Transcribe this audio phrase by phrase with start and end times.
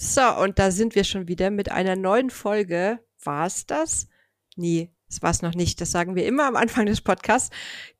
[0.00, 3.00] So, und da sind wir schon wieder mit einer neuen Folge.
[3.24, 4.06] War es das?
[4.54, 5.80] Nee, das war es noch nicht.
[5.80, 7.50] Das sagen wir immer am Anfang des Podcasts.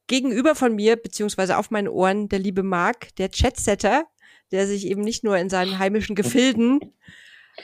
[0.06, 4.04] Gegenüber von mir, beziehungsweise auf meinen Ohren, der liebe Marc, der Chatsetter,
[4.52, 6.78] der sich eben nicht nur in seinen heimischen Gefilden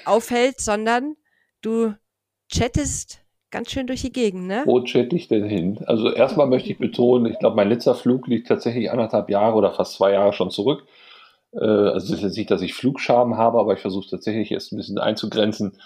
[0.05, 1.15] aufhält, sondern
[1.63, 1.95] du
[2.53, 3.21] chattest
[3.53, 4.65] ganz schön durch die Gegend, ne?
[4.67, 5.79] Wo chatte ich denn hin?
[5.87, 9.71] Also erstmal möchte ich betonen, ich glaube, mein letzter Flug liegt tatsächlich anderthalb Jahre oder
[9.71, 10.89] fast zwei Jahre schon zurück.
[11.55, 14.73] Äh, also es ist jetzt nicht, dass ich Flugscham habe, aber ich versuche tatsächlich es
[14.73, 15.79] ein bisschen einzugrenzen.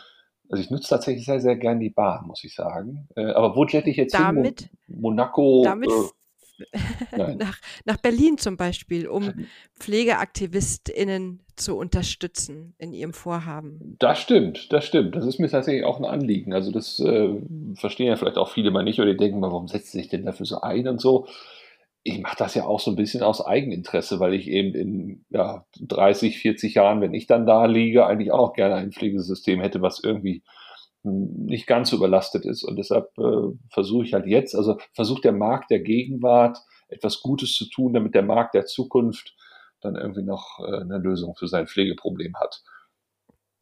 [0.49, 3.09] Also ich nutze tatsächlich sehr, sehr gern die Bahn, muss ich sagen.
[3.17, 4.71] Äh, aber wo jette ich jetzt damit, hin?
[4.87, 5.63] Monaco?
[5.65, 9.47] Damit äh, nach, nach Berlin zum Beispiel, um
[9.79, 13.97] PflegeaktivistInnen zu unterstützen in ihrem Vorhaben.
[13.99, 15.17] Das stimmt, das stimmt.
[15.17, 16.53] Das ist mir tatsächlich auch ein Anliegen.
[16.53, 17.35] Also das äh,
[17.75, 20.25] verstehen ja vielleicht auch viele mal nicht oder die denken mal, warum setzt sich denn
[20.25, 21.27] dafür so ein und so.
[22.05, 25.67] Ich mache das ja auch so ein bisschen aus Eigeninteresse, weil ich eben in ja,
[25.81, 30.03] 30, 40 Jahren, wenn ich dann da liege, eigentlich auch gerne ein Pflegesystem hätte, was
[30.03, 30.43] irgendwie
[31.03, 32.65] nicht ganz so überlastet ist.
[32.65, 37.55] Und deshalb äh, versuche ich halt jetzt, also versucht der Markt der Gegenwart etwas Gutes
[37.55, 39.35] zu tun, damit der Markt der Zukunft
[39.81, 42.63] dann irgendwie noch äh, eine Lösung für sein Pflegeproblem hat.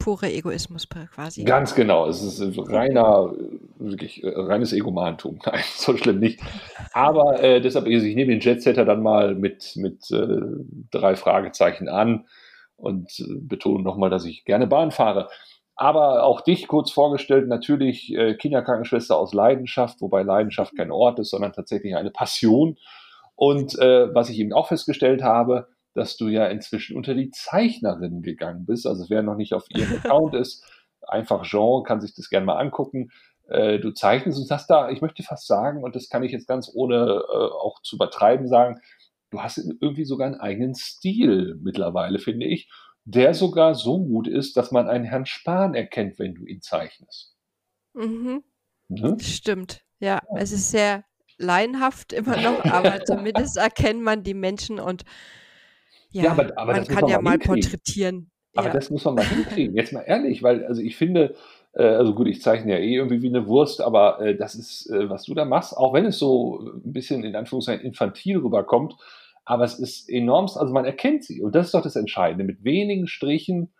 [0.07, 1.43] Pure Egoismus quasi.
[1.43, 2.07] Ganz genau.
[2.07, 3.33] Es ist reiner,
[3.77, 5.39] wirklich äh, reines Egomantum.
[5.45, 6.39] Nein, so schlimm nicht.
[6.93, 10.39] Aber äh, deshalb, ich nehme den Jetsetter dann mal mit, mit äh,
[10.91, 12.25] drei Fragezeichen an
[12.77, 15.27] und äh, betone nochmal, dass ich gerne Bahn fahre.
[15.75, 21.31] Aber auch dich kurz vorgestellt, natürlich äh, Kinderkrankenschwester aus Leidenschaft, wobei Leidenschaft kein Ort ist,
[21.31, 22.77] sondern tatsächlich eine Passion.
[23.35, 25.67] Und äh, was ich eben auch festgestellt habe,
[25.97, 28.85] dass du ja inzwischen unter die Zeichnerinnen gegangen bist.
[28.85, 30.63] Also wer noch nicht auf ihrem Account ist,
[31.07, 33.09] einfach Jean kann sich das gerne mal angucken.
[33.47, 36.47] Äh, du zeichnest und hast da, ich möchte fast sagen, und das kann ich jetzt
[36.47, 38.79] ganz ohne äh, auch zu übertreiben sagen,
[39.31, 42.69] du hast irgendwie sogar einen eigenen Stil mittlerweile, finde ich
[43.07, 47.37] der sogar so gut ist, dass man einen Herrn Spahn erkennt, wenn du ihn zeichnest.
[47.93, 48.43] Mhm.
[48.89, 49.15] Ne?
[49.21, 49.81] Stimmt.
[49.99, 51.05] Ja, es ist sehr
[51.37, 55.03] laienhaft immer noch, aber zumindest erkennt man die Menschen und
[56.11, 58.31] ja, ja aber, aber man kann ja mal porträtieren.
[58.55, 58.73] Aber ja.
[58.73, 59.75] das muss man mal hinkriegen.
[59.75, 61.35] Jetzt mal ehrlich, weil also ich finde,
[61.73, 64.89] äh, also gut, ich zeichne ja eh irgendwie wie eine Wurst, aber äh, das ist,
[64.89, 68.95] äh, was du da machst, auch wenn es so ein bisschen in Anführungszeichen infantil rüberkommt,
[69.45, 72.63] aber es ist enormst, also man erkennt sie und das ist doch das Entscheidende, mit
[72.63, 73.71] wenigen Strichen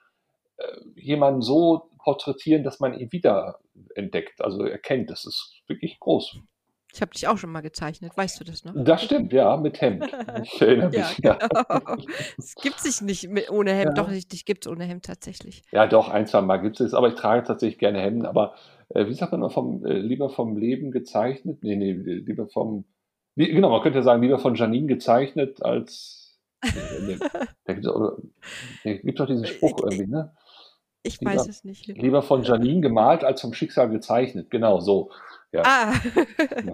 [0.58, 0.64] äh,
[0.96, 3.60] jemanden so porträtieren, dass man ihn wieder
[3.96, 6.40] entdeckt, also erkennt, das ist wirklich groß.
[6.94, 8.74] Ich habe dich auch schon mal gezeichnet, weißt du das noch?
[8.76, 10.10] Das stimmt, ja, mit Hemd.
[10.44, 11.18] Ich erinnere ja, mich.
[11.20, 11.34] Ja.
[11.36, 11.98] Genau.
[12.38, 14.04] es gibt sich nicht mit, ohne Hemd, ja.
[14.04, 15.64] doch, dich gibt es ohne Hemd tatsächlich.
[15.72, 18.56] Ja, doch, ein, zwei Mal gibt es, aber ich trage tatsächlich gerne Hemden, aber
[18.90, 21.60] äh, wie sagt man noch, vom, äh, lieber vom Leben gezeichnet?
[21.62, 22.86] Nee, nee, lieber vom,
[23.36, 26.40] wie, genau, man könnte sagen, lieber von Janine gezeichnet als.
[26.64, 27.18] Äh,
[27.66, 30.34] da gibt es doch diesen Spruch irgendwie, ne?
[31.08, 31.88] Ich lieber, weiß es nicht.
[31.88, 34.50] Lieber von Janine gemalt als vom Schicksal gezeichnet.
[34.50, 35.12] Genau so.
[35.52, 35.94] Ja, ah.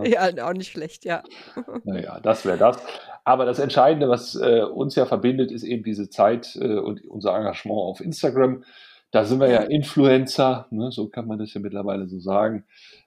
[0.04, 0.30] ja.
[0.36, 1.24] ja auch nicht schlecht, ja.
[1.84, 2.78] Naja, das wäre das.
[3.24, 7.36] Aber das Entscheidende, was äh, uns ja verbindet, ist eben diese Zeit äh, und unser
[7.36, 8.64] Engagement auf Instagram.
[9.12, 12.66] Da sind wir ja Influencer, ne, so kann man das ja mittlerweile so sagen.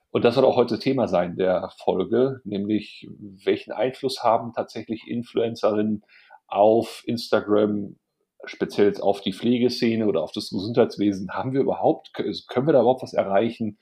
[0.09, 6.03] Und das soll auch heute Thema sein der Folge, nämlich welchen Einfluss haben tatsächlich Influencerinnen
[6.47, 7.97] auf Instagram,
[8.45, 11.31] speziell jetzt auf die Pflegeszene oder auf das Gesundheitswesen?
[11.31, 13.79] Haben wir überhaupt, können wir da überhaupt was erreichen?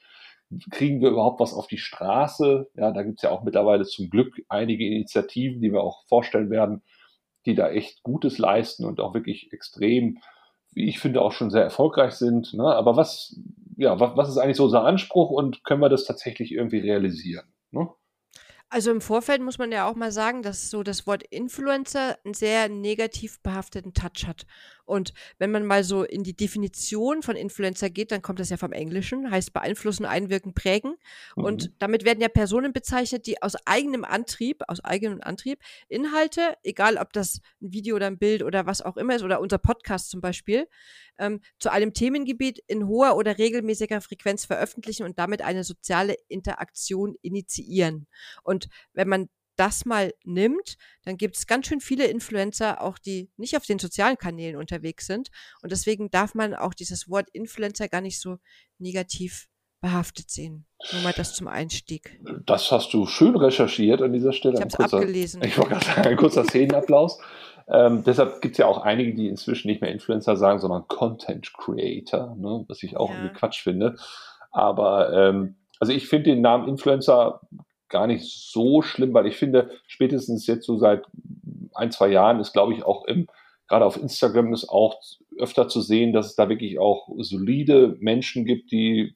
[0.71, 2.69] Kriegen wir überhaupt was auf die Straße?
[2.75, 6.49] Ja, da gibt es ja auch mittlerweile zum Glück einige Initiativen, die wir auch vorstellen
[6.49, 6.83] werden,
[7.45, 10.19] die da echt Gutes leisten und auch wirklich extrem,
[10.73, 12.53] wie ich finde, auch schon sehr erfolgreich sind.
[12.53, 12.63] Ne?
[12.63, 13.39] Aber was
[13.77, 17.45] ja, was, was ist eigentlich so unser Anspruch und können wir das tatsächlich irgendwie realisieren?
[18.69, 22.33] Also im Vorfeld muss man ja auch mal sagen, dass so das Wort Influencer einen
[22.33, 24.45] sehr negativ behafteten Touch hat.
[24.85, 28.57] Und wenn man mal so in die Definition von Influencer geht, dann kommt das ja
[28.57, 30.95] vom Englischen, heißt beeinflussen, einwirken, prägen.
[31.35, 31.43] Mhm.
[31.43, 36.97] Und damit werden ja Personen bezeichnet, die aus eigenem Antrieb, aus eigenem Antrieb Inhalte, egal
[36.97, 40.09] ob das ein Video oder ein Bild oder was auch immer ist, oder unser Podcast
[40.09, 40.67] zum Beispiel,
[41.17, 47.15] ähm, zu einem Themengebiet in hoher oder regelmäßiger Frequenz veröffentlichen und damit eine soziale Interaktion
[47.21, 48.07] initiieren.
[48.43, 53.29] Und wenn man das mal nimmt, dann gibt es ganz schön viele Influencer, auch die
[53.37, 55.29] nicht auf den sozialen Kanälen unterwegs sind.
[55.61, 58.37] Und deswegen darf man auch dieses Wort Influencer gar nicht so
[58.77, 59.47] negativ
[59.81, 60.65] behaftet sehen.
[60.93, 62.19] Nur mal das zum Einstieg.
[62.45, 64.55] Das hast du schön recherchiert an dieser Stelle.
[64.55, 65.41] Ich habe es abgelesen.
[65.45, 67.19] Ich wollte gerade sagen, ein kurzer Szenenapplaus.
[67.67, 71.53] ähm, deshalb gibt es ja auch einige, die inzwischen nicht mehr Influencer sagen, sondern Content
[71.53, 72.65] Creator, ne?
[72.67, 73.15] was ich auch ja.
[73.15, 73.95] irgendwie Quatsch finde.
[74.51, 77.41] Aber ähm, also ich finde den Namen Influencer
[77.89, 81.05] gar nicht so schlimm, weil ich finde, spätestens jetzt so seit
[81.73, 83.27] ein, zwei Jahren ist, glaube ich, auch im,
[83.67, 84.99] gerade auf Instagram ist auch
[85.37, 89.15] öfter zu sehen, dass es da wirklich auch solide Menschen gibt, die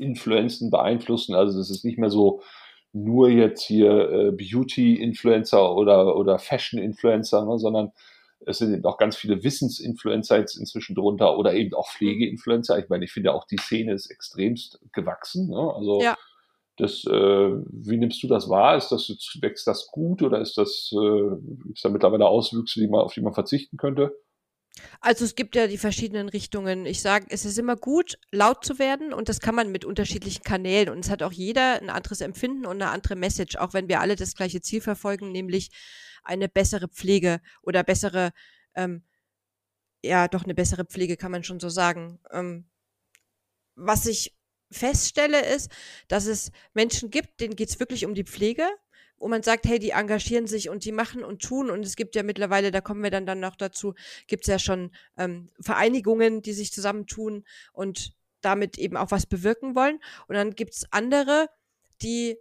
[0.00, 1.34] Influenzen beeinflussen.
[1.34, 2.42] Also es ist nicht mehr so
[2.92, 7.92] nur jetzt hier äh, Beauty-Influencer oder, oder Fashion-Influencer, ne, sondern
[8.46, 12.78] es sind eben auch ganz viele Wissensinfluencer jetzt inzwischen drunter oder eben auch Pflegeinfluencer.
[12.78, 15.48] Ich meine, ich finde auch die Szene ist extremst gewachsen.
[15.48, 15.74] Ne?
[15.74, 16.16] Also ja.
[16.78, 18.76] Das, äh, wie nimmst du das wahr?
[18.76, 19.08] Ist das
[19.40, 23.20] wächst das gut oder ist das äh, ist da mittlerweile Auswüchse, die man, auf die
[23.20, 24.12] man verzichten könnte?
[25.00, 26.86] Also es gibt ja die verschiedenen Richtungen.
[26.86, 30.42] Ich sage, es ist immer gut, laut zu werden und das kann man mit unterschiedlichen
[30.42, 30.88] Kanälen.
[30.88, 34.00] Und es hat auch jeder ein anderes Empfinden und eine andere Message, auch wenn wir
[34.00, 35.70] alle das gleiche Ziel verfolgen, nämlich
[36.22, 38.32] eine bessere Pflege oder bessere,
[38.74, 39.02] ähm,
[40.02, 42.20] ja, doch eine bessere Pflege, kann man schon so sagen.
[42.30, 42.68] Ähm,
[43.74, 44.37] was ich
[44.70, 45.70] feststelle, ist,
[46.08, 48.68] dass es Menschen gibt, denen geht es wirklich um die Pflege
[49.18, 51.70] wo man sagt, hey, die engagieren sich und die machen und tun.
[51.70, 53.94] Und es gibt ja mittlerweile, da kommen wir dann, dann noch dazu,
[54.26, 59.74] gibt es ja schon ähm, Vereinigungen, die sich zusammentun und damit eben auch was bewirken
[59.74, 59.98] wollen.
[60.28, 61.48] Und dann gibt es andere,
[62.00, 62.36] die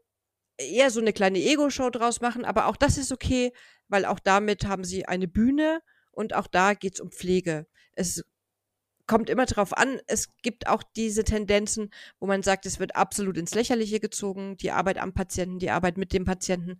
[0.57, 3.51] eher so eine kleine Ego-Show draus machen, aber auch das ist okay,
[3.87, 5.81] weil auch damit haben sie eine Bühne
[6.11, 7.67] und auch da geht es um Pflege.
[7.93, 8.23] Es
[9.07, 11.89] kommt immer darauf an, es gibt auch diese Tendenzen,
[12.19, 15.97] wo man sagt, es wird absolut ins Lächerliche gezogen, die Arbeit am Patienten, die Arbeit
[15.97, 16.79] mit dem Patienten.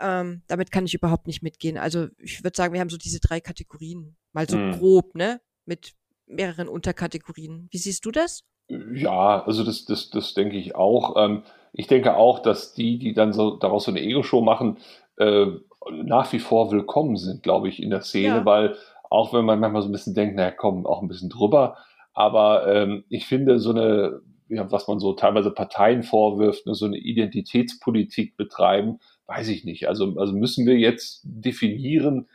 [0.00, 1.76] Ähm, damit kann ich überhaupt nicht mitgehen.
[1.76, 4.78] Also ich würde sagen, wir haben so diese drei Kategorien, mal so hm.
[4.78, 5.40] grob, ne?
[5.64, 5.94] Mit
[6.26, 7.68] mehreren Unterkategorien.
[7.70, 8.44] Wie siehst du das?
[8.68, 11.16] Ja, also das, das, das denke ich auch.
[11.16, 14.78] Ähm, ich denke auch, dass die, die dann so daraus so eine Ego-Show machen,
[15.16, 15.46] äh,
[15.90, 18.44] nach wie vor willkommen sind, glaube ich, in der Szene, ja.
[18.44, 18.76] weil
[19.10, 21.76] auch wenn man manchmal so ein bisschen denkt, naja, komm, auch ein bisschen drüber.
[22.14, 26.86] Aber ähm, ich finde, so eine, ja, was man so teilweise Parteien vorwirft, ne, so
[26.86, 29.88] eine Identitätspolitik betreiben, weiß ich nicht.
[29.88, 32.28] Also, also müssen wir jetzt definieren,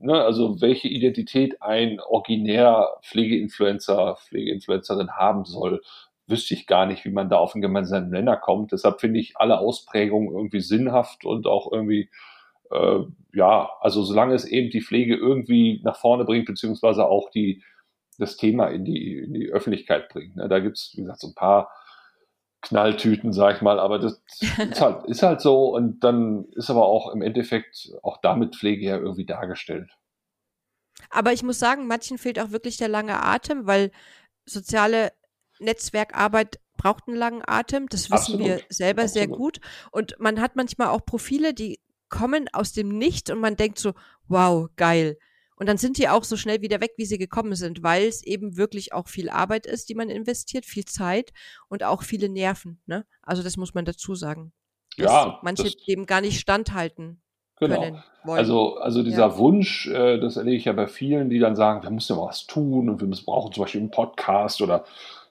[0.00, 5.80] ne, also welche Identität ein originär Pflegeinfluencer, Pflegeinfluencerin haben soll,
[6.26, 8.72] wüsste ich gar nicht, wie man da auf einen gemeinsamen Nenner kommt.
[8.72, 12.10] Deshalb finde ich alle Ausprägungen irgendwie sinnhaft und auch irgendwie
[12.70, 13.00] äh,
[13.32, 17.62] ja, also solange es eben die Pflege irgendwie nach vorne bringt, beziehungsweise auch die,
[18.18, 20.36] das Thema in die, in die Öffentlichkeit bringt.
[20.36, 20.48] Ne?
[20.48, 21.70] Da gibt's wie gesagt, so ein paar
[22.62, 26.86] Knalltüten, sag ich mal, aber das ist halt, ist halt so und dann ist aber
[26.86, 29.90] auch im Endeffekt auch damit Pflege ja irgendwie dargestellt.
[31.10, 33.92] Aber ich muss sagen, manchen fehlt auch wirklich der lange Atem, weil
[34.44, 35.12] soziale
[35.60, 37.88] Netzwerkarbeit braucht einen langen Atem.
[37.88, 38.46] Das wissen Absolut.
[38.46, 39.28] wir selber Absolut.
[39.28, 39.60] sehr gut.
[39.92, 43.92] Und man hat manchmal auch Profile, die kommen aus dem Nicht und man denkt so,
[44.28, 45.18] wow, geil.
[45.56, 48.22] Und dann sind die auch so schnell wieder weg, wie sie gekommen sind, weil es
[48.22, 51.32] eben wirklich auch viel Arbeit ist, die man investiert, viel Zeit
[51.68, 52.80] und auch viele Nerven.
[52.86, 53.04] Ne?
[53.22, 54.52] Also das muss man dazu sagen.
[54.96, 57.22] Ja, manche dem gar nicht standhalten.
[57.60, 57.80] Genau.
[57.80, 58.38] Können, wollen.
[58.38, 59.38] Also, also dieser ja.
[59.38, 62.46] Wunsch, äh, das erlebe ich ja bei vielen, die dann sagen, wir müssen ja was
[62.46, 64.84] tun und wir müssen, brauchen zum Beispiel einen Podcast oder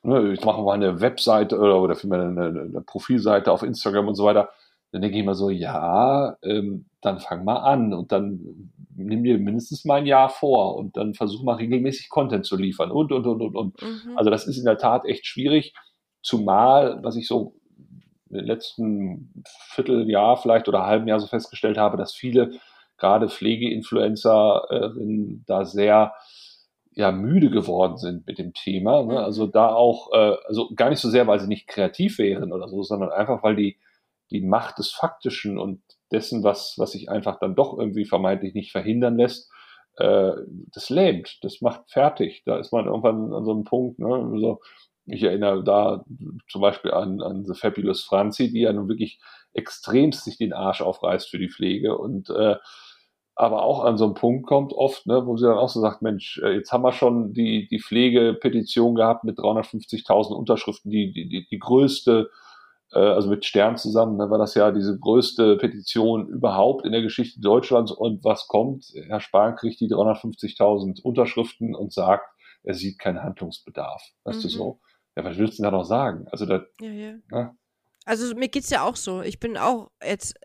[0.03, 4.15] ne, ich mache mal eine Webseite oder, oder vielmehr eine, eine Profilseite auf Instagram und
[4.15, 4.49] so weiter.
[4.91, 9.37] Dann denke ich immer so, ja, ähm, dann fang mal an und dann nimm dir
[9.37, 13.27] mindestens mal ein Jahr vor und dann versuch mal regelmäßig Content zu liefern und, und,
[13.27, 13.81] und, und, und.
[13.81, 14.17] Mhm.
[14.17, 15.73] Also das ist in der Tat echt schwierig,
[16.21, 17.55] zumal, was ich so
[18.29, 22.59] im letzten Vierteljahr vielleicht oder halben Jahr so festgestellt habe, dass viele
[22.97, 26.13] gerade Pflegeinfluencerinnen da sehr
[26.91, 29.03] ja müde geworden sind mit dem Thema.
[29.03, 29.13] Ne?
[29.13, 29.19] Mhm.
[29.19, 32.67] Also da auch, äh, also gar nicht so sehr, weil sie nicht kreativ wären oder
[32.67, 33.77] so, sondern einfach, weil die
[34.31, 35.81] die Macht des Faktischen und
[36.11, 39.51] dessen, was, was sich einfach dann doch irgendwie vermeintlich nicht verhindern lässt,
[39.97, 40.31] äh,
[40.73, 42.43] das lähmt, das macht fertig.
[42.45, 44.61] Da ist man irgendwann an so einem Punkt, ne, so,
[45.05, 46.05] ich erinnere da
[46.49, 49.19] zum Beispiel an, an The Fabulous Franzi, die ja nun wirklich
[49.53, 52.57] extremst sich den Arsch aufreißt für die Pflege und äh,
[53.39, 56.01] aber auch an so einen Punkt kommt oft, ne, wo sie dann auch so sagt,
[56.01, 61.29] Mensch, äh, jetzt haben wir schon die, die Pflegepetition gehabt mit 350.000 Unterschriften, die, die,
[61.29, 62.31] die, die größte
[62.91, 67.41] also mit Stern zusammen, ne, war das ja diese größte Petition überhaupt in der Geschichte
[67.41, 67.91] Deutschlands.
[67.91, 68.85] Und was kommt?
[69.07, 72.25] Herr Spahn kriegt die 350.000 Unterschriften und sagt,
[72.63, 74.01] er sieht keinen Handlungsbedarf.
[74.23, 74.43] Weißt mhm.
[74.43, 74.79] du so?
[75.15, 76.27] Ja, was willst du denn da noch sagen?
[76.31, 77.13] Also, da, ja, ja.
[77.31, 77.57] Ne?
[78.07, 79.21] Also mir geht's ja auch so.
[79.21, 80.35] Ich bin auch jetzt,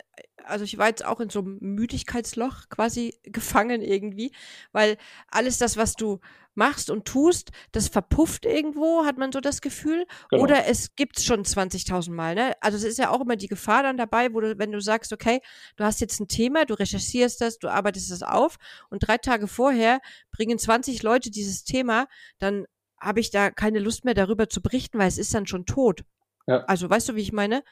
[0.44, 4.34] also ich war jetzt auch in so einem Müdigkeitsloch quasi gefangen irgendwie,
[4.72, 4.96] weil
[5.28, 6.18] alles das, was du
[6.54, 10.06] machst und tust, das verpufft irgendwo, hat man so das Gefühl.
[10.30, 10.42] Genau.
[10.42, 12.34] Oder es gibt's schon 20.000 Mal.
[12.34, 12.52] Ne?
[12.60, 15.12] Also es ist ja auch immer die Gefahr dann dabei, wo du, wenn du sagst,
[15.12, 15.40] okay,
[15.76, 18.56] du hast jetzt ein Thema, du recherchierst das, du arbeitest das auf
[18.90, 20.00] und drei Tage vorher
[20.32, 22.08] bringen 20 Leute dieses Thema,
[22.40, 22.66] dann
[23.00, 26.02] habe ich da keine Lust mehr darüber zu berichten, weil es ist dann schon tot.
[26.46, 26.64] Ja.
[26.64, 27.62] Also weißt du, wie ich meine?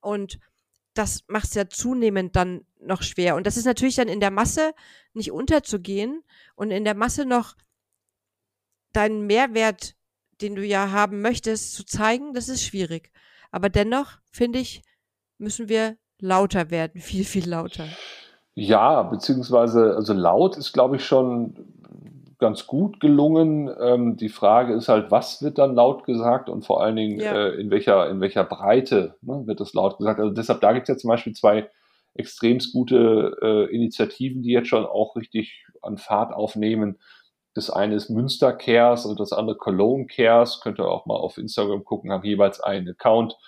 [0.00, 0.38] Und
[0.94, 3.36] das macht es ja zunehmend dann noch schwer.
[3.36, 4.72] Und das ist natürlich dann in der Masse
[5.14, 6.22] nicht unterzugehen
[6.54, 7.54] und in der Masse noch
[8.92, 9.94] deinen Mehrwert,
[10.40, 13.10] den du ja haben möchtest, zu zeigen, das ist schwierig.
[13.50, 14.82] Aber dennoch, finde ich,
[15.38, 17.88] müssen wir lauter werden, viel, viel lauter.
[18.54, 21.81] Ja, beziehungsweise, also laut ist, glaube ich, schon
[22.42, 23.70] ganz gut gelungen.
[23.80, 27.34] Ähm, die Frage ist halt, was wird dann laut gesagt und vor allen Dingen ja.
[27.34, 30.18] äh, in, welcher, in welcher Breite ne, wird das laut gesagt.
[30.20, 31.70] Also deshalb, da gibt es ja zum Beispiel zwei
[32.14, 36.98] extremst gute äh, Initiativen, die jetzt schon auch richtig an Fahrt aufnehmen.
[37.54, 40.60] Das eine ist Münster Cares und das andere Cologne Cares.
[40.60, 43.38] Könnt ihr auch mal auf Instagram gucken, haben jeweils einen Account.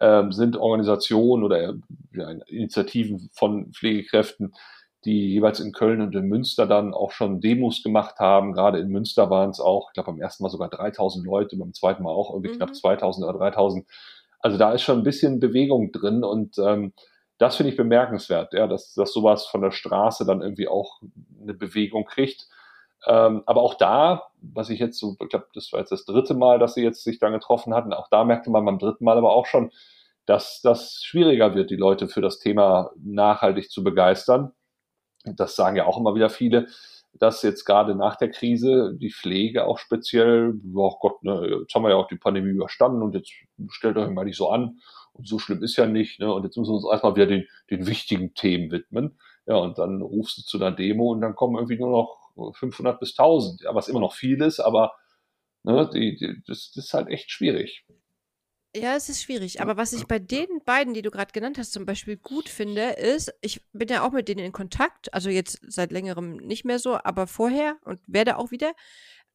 [0.00, 1.74] Ähm, sind Organisationen oder
[2.12, 4.52] ja, Initiativen von Pflegekräften,
[5.04, 8.52] die jeweils in Köln und in Münster dann auch schon Demos gemacht haben.
[8.52, 11.74] Gerade in Münster waren es auch, ich glaube, beim ersten Mal sogar 3000 Leute, beim
[11.74, 12.56] zweiten Mal auch irgendwie mhm.
[12.56, 13.86] knapp 2000 oder 3000.
[14.40, 16.92] Also da ist schon ein bisschen Bewegung drin und ähm,
[17.38, 21.00] das finde ich bemerkenswert, ja, dass, dass sowas von der Straße dann irgendwie auch
[21.42, 22.46] eine Bewegung kriegt.
[23.06, 26.34] Ähm, aber auch da, was ich jetzt so, ich glaube, das war jetzt das dritte
[26.34, 29.18] Mal, dass sie jetzt sich dann getroffen hatten, auch da merkte man beim dritten Mal
[29.18, 29.70] aber auch schon,
[30.26, 34.52] dass das schwieriger wird, die Leute für das Thema nachhaltig zu begeistern.
[35.24, 36.68] Das sagen ja auch immer wieder viele,
[37.18, 41.84] dass jetzt gerade nach der Krise die Pflege auch speziell, oh Gott, ne, jetzt haben
[41.84, 43.32] wir ja auch die Pandemie überstanden und jetzt
[43.68, 44.80] stellt euch mal nicht so an
[45.12, 47.46] und so schlimm ist ja nicht, ne, und jetzt müssen wir uns erstmal wieder den,
[47.70, 49.18] den wichtigen Themen widmen.
[49.46, 52.98] Ja, und dann rufst du zu einer Demo und dann kommen irgendwie nur noch 500
[52.98, 54.94] bis 1000, ja, was immer noch viel ist, aber
[55.62, 57.84] ne, die, die, das, das ist halt echt schwierig.
[58.76, 59.60] Ja, es ist schwierig.
[59.60, 62.90] Aber was ich bei den beiden, die du gerade genannt hast, zum Beispiel gut finde,
[62.90, 66.80] ist, ich bin ja auch mit denen in Kontakt, also jetzt seit längerem nicht mehr
[66.80, 68.72] so, aber vorher und werde auch wieder.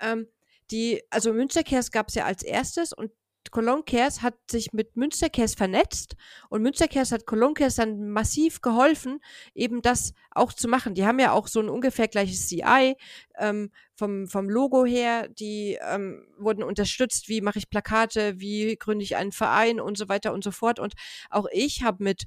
[0.01, 0.27] Ähm,
[0.71, 3.11] die, also Münsterkehrs gab es ja als erstes und
[3.51, 6.15] Cologne Cares hat sich mit Münster Cares vernetzt
[6.49, 9.19] und Münster Cares hat Cologne Cares dann massiv geholfen,
[9.55, 10.93] eben das auch zu machen.
[10.93, 12.95] Die haben ja auch so ein ungefähr gleiches CI
[13.37, 15.27] ähm, vom, vom Logo her.
[15.29, 20.09] Die ähm, wurden unterstützt, wie mache ich Plakate, wie gründe ich einen Verein und so
[20.09, 20.79] weiter und so fort.
[20.79, 20.93] Und
[21.29, 22.25] auch ich habe mit,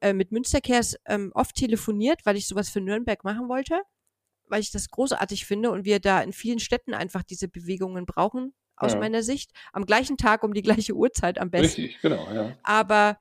[0.00, 3.80] äh, mit Münster Cares ähm, oft telefoniert, weil ich sowas für Nürnberg machen wollte
[4.50, 8.52] weil ich das großartig finde und wir da in vielen Städten einfach diese Bewegungen brauchen,
[8.80, 8.98] aus ja.
[8.98, 9.52] meiner Sicht.
[9.72, 11.82] Am gleichen Tag um die gleiche Uhrzeit am besten.
[11.82, 12.56] Richtig, genau, ja.
[12.62, 13.18] Aber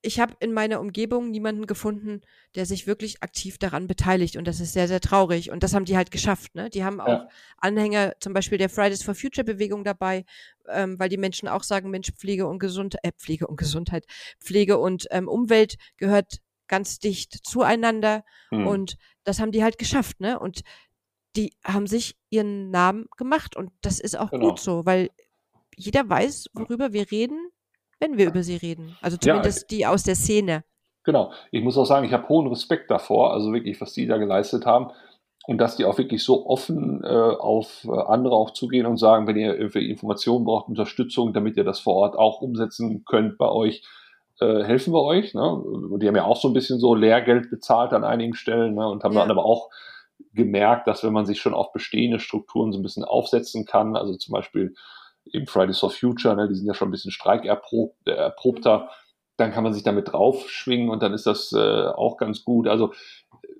[0.00, 2.20] ich habe in meiner Umgebung niemanden gefunden,
[2.54, 4.36] der sich wirklich aktiv daran beteiligt.
[4.36, 5.50] Und das ist sehr, sehr traurig.
[5.50, 6.54] Und das haben die halt geschafft.
[6.54, 6.70] Ne?
[6.70, 7.28] Die haben auch ja.
[7.58, 10.24] Anhänger zum Beispiel der Fridays for Future Bewegung dabei,
[10.68, 14.04] ähm, weil die Menschen auch sagen, Mensch, Pflege und Gesundheit, äh, Pflege und Gesundheit,
[14.40, 18.24] Pflege und ähm, Umwelt gehört ganz dicht zueinander.
[18.52, 18.66] Mhm.
[18.68, 20.20] Und das haben die halt geschafft.
[20.20, 20.38] Ne?
[20.38, 20.60] Und
[21.38, 24.50] die haben sich ihren Namen gemacht und das ist auch genau.
[24.50, 25.10] gut so, weil
[25.76, 27.50] jeder weiß, worüber wir reden,
[28.00, 28.96] wenn wir über sie reden.
[29.00, 30.64] Also zumindest ja, die aus der Szene.
[31.04, 31.32] Genau.
[31.52, 34.66] Ich muss auch sagen, ich habe hohen Respekt davor, also wirklich, was die da geleistet
[34.66, 34.90] haben.
[35.46, 39.26] Und dass die auch wirklich so offen äh, auf äh, andere auch zugehen und sagen,
[39.26, 43.48] wenn ihr irgendwie Informationen braucht, Unterstützung, damit ihr das vor Ort auch umsetzen könnt bei
[43.48, 43.82] euch,
[44.40, 45.32] äh, helfen wir euch.
[45.32, 45.50] Ne?
[45.50, 48.86] Und die haben ja auch so ein bisschen so Lehrgeld bezahlt an einigen Stellen ne?
[48.86, 49.20] und haben ja.
[49.20, 49.70] dann aber auch
[50.34, 54.14] gemerkt, dass wenn man sich schon auf bestehende Strukturen so ein bisschen aufsetzen kann, also
[54.16, 54.74] zum Beispiel
[55.32, 58.88] eben Fridays for Future, ne, die sind ja schon ein bisschen streikerprobter, mhm.
[59.36, 62.68] dann kann man sich damit draufschwingen und dann ist das äh, auch ganz gut.
[62.68, 62.92] Also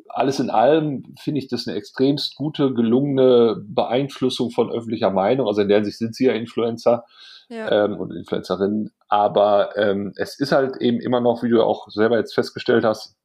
[0.09, 5.47] alles in allem finde ich das eine extremst gute, gelungene Beeinflussung von öffentlicher Meinung.
[5.47, 7.05] Also in der Hinsicht sind sie ja Influencer
[7.49, 7.85] ja.
[7.85, 8.91] Ähm, und Influencerinnen.
[9.09, 13.17] Aber ähm, es ist halt eben immer noch, wie du auch selber jetzt festgestellt hast,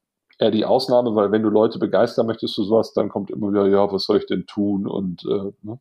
[0.44, 3.68] eher die Ausnahme, weil wenn du Leute begeistern möchtest für sowas, dann kommt immer wieder,
[3.68, 4.88] ja, was soll ich denn tun?
[4.88, 5.80] Und äh, ne?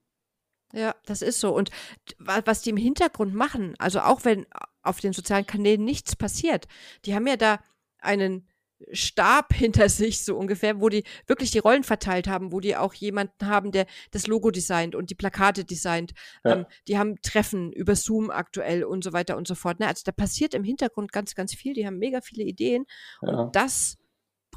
[0.73, 1.54] Ja, das ist so.
[1.54, 1.71] Und
[2.19, 4.47] was die im Hintergrund machen, also auch wenn
[4.83, 6.66] auf den sozialen Kanälen nichts passiert,
[7.04, 7.59] die haben ja da
[7.99, 8.49] einen
[8.90, 12.95] Stab hinter sich, so ungefähr, wo die wirklich die Rollen verteilt haben, wo die auch
[12.95, 16.12] jemanden haben, der das Logo designt und die Plakate designt.
[16.45, 16.52] Ja.
[16.52, 19.78] Ähm, die haben Treffen über Zoom aktuell und so weiter und so fort.
[19.81, 19.87] Ne?
[19.87, 21.75] Also da passiert im Hintergrund ganz, ganz viel.
[21.75, 22.87] Die haben mega viele Ideen.
[23.21, 23.28] Ja.
[23.28, 23.99] Und das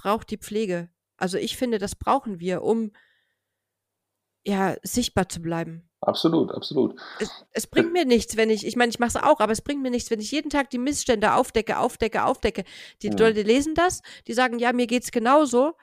[0.05, 0.89] braucht die Pflege.
[1.17, 2.91] Also ich finde, das brauchen wir, um
[4.45, 5.89] ja sichtbar zu bleiben.
[6.01, 6.95] Absolut, absolut.
[7.19, 9.63] Es, es bringt mir nichts, wenn ich, ich meine, ich mache es auch, aber es
[9.63, 12.65] bringt mir nichts, wenn ich jeden Tag die Missstände aufdecke, aufdecke, aufdecke.
[13.01, 13.15] Die ja.
[13.17, 15.73] Leute lesen das, die sagen, ja, mir geht's genauso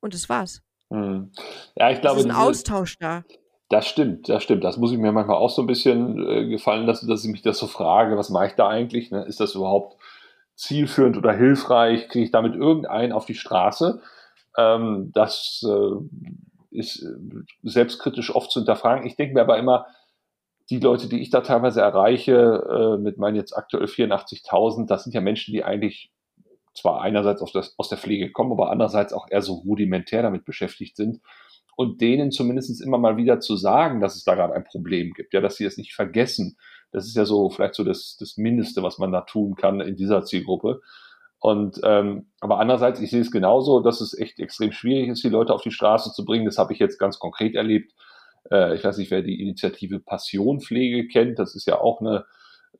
[0.00, 0.62] und das war's.
[0.92, 1.32] Hm.
[1.74, 3.24] Ja, ich glaube, es ist ein diese, Austausch da.
[3.68, 4.62] Das stimmt, das stimmt.
[4.62, 7.42] Das muss ich mir manchmal auch so ein bisschen äh, gefallen lassen, dass ich mich
[7.42, 9.10] das so frage, was mache ich da eigentlich?
[9.10, 9.24] Ne?
[9.24, 9.96] Ist das überhaupt
[10.58, 12.08] zielführend oder hilfreich?
[12.08, 14.02] Kriege ich damit irgendeinen auf die Straße?
[14.56, 17.14] Ähm, das äh, ist äh,
[17.62, 19.06] selbstkritisch oft zu hinterfragen.
[19.06, 19.86] Ich denke mir aber immer,
[20.70, 25.14] die Leute, die ich da teilweise erreiche, äh, mit meinen jetzt aktuell 84.000, das sind
[25.14, 26.10] ja Menschen, die eigentlich
[26.74, 30.44] zwar einerseits aus, das, aus der Pflege kommen, aber andererseits auch eher so rudimentär damit
[30.44, 31.20] beschäftigt sind.
[31.76, 35.32] und denen zumindest immer mal wieder zu sagen, dass es da gerade ein Problem gibt,
[35.32, 36.58] ja, dass sie es nicht vergessen.
[36.92, 39.96] Das ist ja so vielleicht so das, das Mindeste, was man da tun kann in
[39.96, 40.80] dieser Zielgruppe.
[41.40, 45.28] Und ähm, aber andererseits, ich sehe es genauso, dass es echt extrem schwierig ist, die
[45.28, 46.46] Leute auf die Straße zu bringen.
[46.46, 47.92] Das habe ich jetzt ganz konkret erlebt.
[48.50, 51.38] Äh, ich weiß nicht, wer die Initiative Passionpflege kennt.
[51.38, 52.24] Das ist ja auch eine,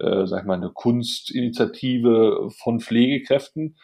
[0.00, 3.76] äh, sag ich mal, eine Kunstinitiative von Pflegekräften,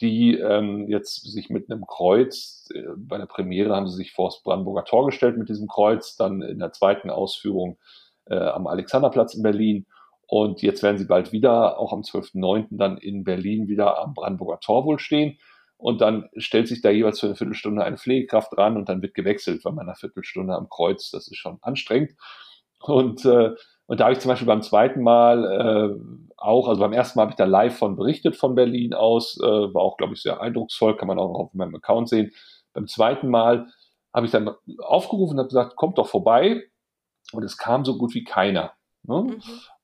[0.00, 4.28] die ähm, jetzt sich mit einem Kreuz, äh, bei der Premiere haben sie sich vor
[4.28, 7.78] das Brandenburger Tor gestellt mit diesem Kreuz, dann in der zweiten Ausführung
[8.30, 9.86] äh, am Alexanderplatz in Berlin
[10.28, 12.66] und jetzt werden sie bald wieder, auch am 12.09.
[12.70, 15.38] dann in Berlin wieder am Brandenburger Tor wohl stehen.
[15.78, 19.14] Und dann stellt sich da jeweils für eine Viertelstunde eine Pflegekraft dran und dann wird
[19.14, 22.12] gewechselt, weil man eine Viertelstunde am Kreuz, das ist schon anstrengend.
[22.82, 23.52] Und, äh,
[23.86, 25.44] und da habe ich zum Beispiel beim zweiten Mal
[25.96, 29.38] äh, auch, also beim ersten Mal habe ich da live von berichtet von Berlin aus,
[29.40, 32.32] äh, war auch, glaube ich, sehr eindrucksvoll, kann man auch noch auf meinem Account sehen.
[32.74, 33.66] Beim zweiten Mal
[34.12, 36.64] habe ich dann aufgerufen und habe gesagt, kommt doch vorbei.
[37.32, 38.72] Und es kam so gut wie keiner.
[39.02, 39.22] Ne?
[39.22, 39.42] Mhm.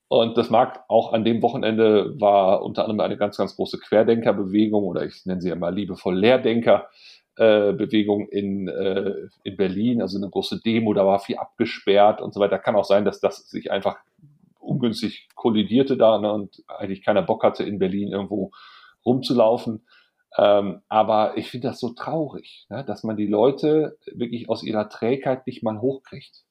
[0.09, 4.85] Und das mag auch an dem Wochenende war unter anderem eine ganz, ganz große Querdenkerbewegung
[4.85, 10.95] oder ich nenne sie immer liebevoll Lehrdenkerbewegung in, äh, in Berlin, also eine große Demo,
[10.95, 12.59] da war viel abgesperrt und so weiter.
[12.59, 13.97] Kann auch sein, dass das sich einfach
[14.61, 18.53] ungünstig kollidierte da ne, und eigentlich keiner Bock hatte, in Berlin irgendwo
[19.05, 19.85] rumzulaufen.
[20.37, 24.89] Ähm, aber ich finde das so traurig, ne, dass man die Leute wirklich aus ihrer
[24.89, 26.45] Trägheit nicht mal hochkriegt.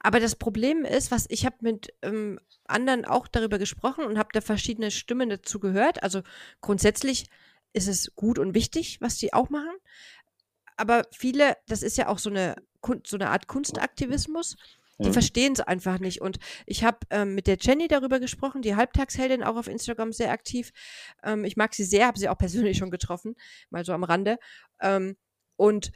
[0.00, 4.30] Aber das Problem ist, was ich habe mit ähm, anderen auch darüber gesprochen und habe
[4.32, 6.02] da verschiedene Stimmen dazu gehört.
[6.02, 6.22] Also
[6.60, 7.26] grundsätzlich
[7.72, 9.76] ist es gut und wichtig, was die auch machen.
[10.76, 12.56] Aber viele, das ist ja auch so eine,
[13.04, 14.56] so eine Art Kunstaktivismus,
[14.98, 15.12] die mhm.
[15.12, 16.20] verstehen es einfach nicht.
[16.20, 20.30] Und ich habe ähm, mit der Jenny darüber gesprochen, die Halbtagsheldin, auch auf Instagram sehr
[20.30, 20.72] aktiv.
[21.22, 23.36] Ähm, ich mag sie sehr, habe sie auch persönlich schon getroffen,
[23.70, 24.38] mal so am Rande.
[24.80, 25.16] Ähm,
[25.56, 25.92] und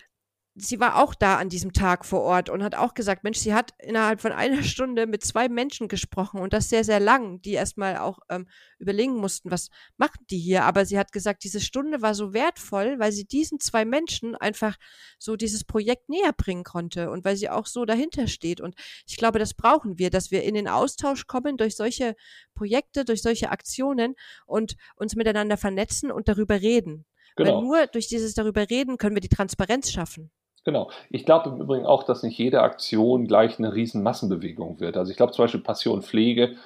[0.55, 3.55] sie war auch da an diesem Tag vor Ort und hat auch gesagt, Mensch, sie
[3.55, 7.53] hat innerhalb von einer Stunde mit zwei Menschen gesprochen und das sehr, sehr lang, die
[7.53, 10.65] erstmal auch ähm, überlegen mussten, was machen die hier.
[10.65, 14.77] Aber sie hat gesagt, diese Stunde war so wertvoll, weil sie diesen zwei Menschen einfach
[15.19, 18.61] so dieses Projekt näher bringen konnte und weil sie auch so dahinter steht.
[18.61, 18.75] Und
[19.07, 22.17] ich glaube, das brauchen wir, dass wir in den Austausch kommen durch solche
[22.55, 27.07] Projekte, durch solche Aktionen und uns miteinander vernetzen und darüber reden.
[27.37, 27.57] Genau.
[27.57, 30.33] Weil nur durch dieses darüber reden können wir die Transparenz schaffen.
[30.65, 30.91] Genau.
[31.09, 34.97] Ich glaube im Übrigen auch, dass nicht jede Aktion gleich eine riesen Massenbewegung wird.
[34.97, 36.57] Also ich glaube zum Beispiel Passion Pflege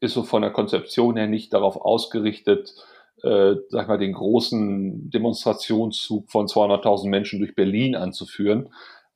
[0.00, 2.74] ist so von der Konzeption her nicht darauf ausgerichtet,
[3.22, 8.68] äh, sag mal, den großen Demonstrationszug von 200.000 Menschen durch Berlin anzuführen.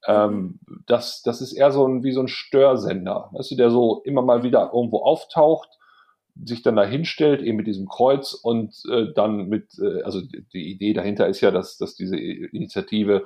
[0.06, 4.02] Ähm, das, das ist eher so ein, wie so ein Störsender, weißt du, der so
[4.04, 5.68] immer mal wieder irgendwo auftaucht,
[6.44, 10.20] sich dann da hinstellt, eben mit diesem Kreuz und äh, dann mit, äh, also
[10.52, 13.24] die Idee dahinter ist ja, dass, dass diese Initiative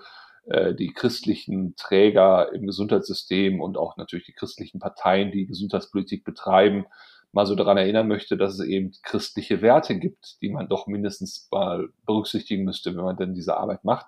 [0.75, 6.87] die christlichen Träger im Gesundheitssystem und auch natürlich die christlichen Parteien, die Gesundheitspolitik betreiben,
[7.33, 11.49] mal so daran erinnern möchte, dass es eben christliche Werte gibt, die man doch mindestens
[11.51, 14.07] mal berücksichtigen müsste, wenn man denn diese Arbeit macht.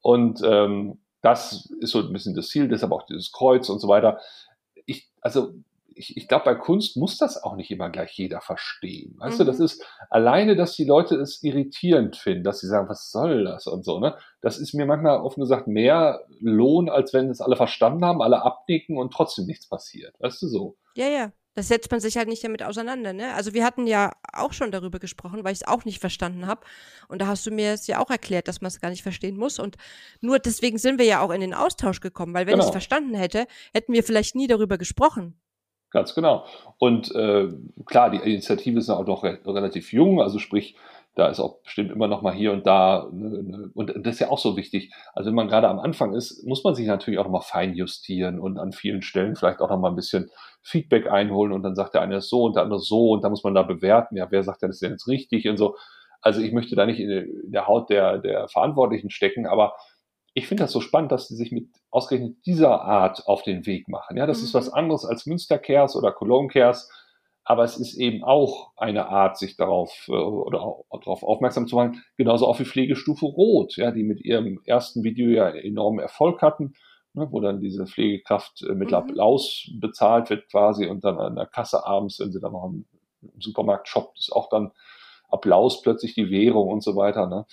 [0.00, 3.88] Und ähm, das ist so ein bisschen das Ziel, deshalb auch dieses Kreuz und so
[3.88, 4.18] weiter.
[4.86, 5.54] Ich, also
[5.98, 9.16] ich, ich glaube, bei Kunst muss das auch nicht immer gleich jeder verstehen.
[9.18, 9.44] Weißt mhm.
[9.44, 9.64] du, das mhm.
[9.64, 13.84] ist alleine, dass die Leute es irritierend finden, dass sie sagen, was soll das und
[13.84, 14.16] so, ne?
[14.40, 18.42] Das ist mir manchmal offen gesagt mehr Lohn, als wenn es alle verstanden haben, alle
[18.42, 20.14] abnicken und trotzdem nichts passiert.
[20.20, 20.76] Weißt du so?
[20.94, 21.32] Ja, ja.
[21.54, 23.34] Das setzt man sich halt nicht damit auseinander, ne?
[23.34, 26.60] Also wir hatten ja auch schon darüber gesprochen, weil ich es auch nicht verstanden habe.
[27.08, 29.36] Und da hast du mir es ja auch erklärt, dass man es gar nicht verstehen
[29.36, 29.58] muss.
[29.58, 29.74] Und
[30.20, 32.62] nur deswegen sind wir ja auch in den Austausch gekommen, weil wenn genau.
[32.62, 35.40] ich es verstanden hätte, hätten wir vielleicht nie darüber gesprochen.
[35.90, 36.44] Ganz genau.
[36.78, 37.48] Und äh,
[37.86, 40.76] klar, die Initiative ist auch noch re relativ jung, also sprich,
[41.14, 44.20] da ist auch bestimmt immer noch mal hier und da, ne, ne, und das ist
[44.20, 44.92] ja auch so wichtig.
[45.14, 47.74] Also wenn man gerade am Anfang ist, muss man sich natürlich auch noch mal fein
[47.74, 50.30] justieren und an vielen Stellen vielleicht auch noch mal ein bisschen
[50.62, 53.42] Feedback einholen und dann sagt der eine so und der andere so und da muss
[53.42, 55.74] man da bewerten, ja, wer sagt denn, das ist jetzt richtig und so.
[56.20, 59.72] Also ich möchte da nicht in der Haut der, der Verantwortlichen stecken, aber
[60.38, 63.88] ich finde das so spannend, dass sie sich mit ausgerechnet dieser Art auf den Weg
[63.88, 64.16] machen.
[64.16, 64.44] Ja, das mhm.
[64.44, 64.74] ist was mhm.
[64.74, 66.90] anderes als Münsterkers oder Cologne-Kers,
[67.44, 72.02] aber es ist eben auch eine Art, sich darauf äh, oder darauf aufmerksam zu machen,
[72.16, 76.74] genauso auch wie Pflegestufe Rot, ja, die mit ihrem ersten Video ja enormen Erfolg hatten,
[77.14, 78.96] ne, wo dann diese Pflegekraft äh, mit mhm.
[78.96, 82.86] Applaus bezahlt wird quasi und dann an der Kasse abends, wenn sie dann noch im,
[83.22, 84.72] im Supermarkt shoppt, ist auch dann
[85.28, 87.26] Applaus plötzlich die Währung und so weiter.
[87.26, 87.46] Ne?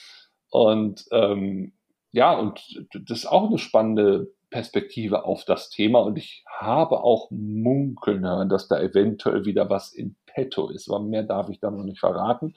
[0.49, 1.73] Und ähm,
[2.15, 5.99] ja, und das ist auch eine spannende Perspektive auf das Thema.
[5.99, 10.89] Und ich habe auch munkeln hören, dass da eventuell wieder was in petto ist.
[10.89, 12.55] Aber mehr darf ich da noch nicht verraten.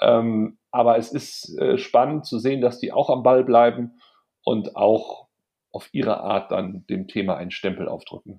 [0.00, 4.00] Ähm, aber es ist äh, spannend zu sehen, dass die auch am Ball bleiben
[4.44, 5.26] und auch
[5.72, 8.38] auf ihre Art dann dem Thema einen Stempel aufdrücken.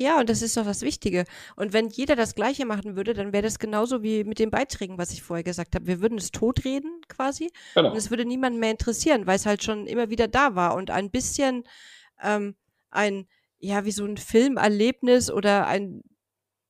[0.00, 1.24] Ja, und das ist doch das Wichtige.
[1.56, 4.96] Und wenn jeder das Gleiche machen würde, dann wäre das genauso wie mit den Beiträgen,
[4.96, 5.88] was ich vorher gesagt habe.
[5.88, 7.90] Wir würden es totreden quasi genau.
[7.90, 10.92] und es würde niemanden mehr interessieren, weil es halt schon immer wieder da war und
[10.92, 11.64] ein bisschen
[12.22, 12.54] ähm,
[12.90, 13.26] ein,
[13.58, 16.02] ja, wie so ein Filmerlebnis oder ein,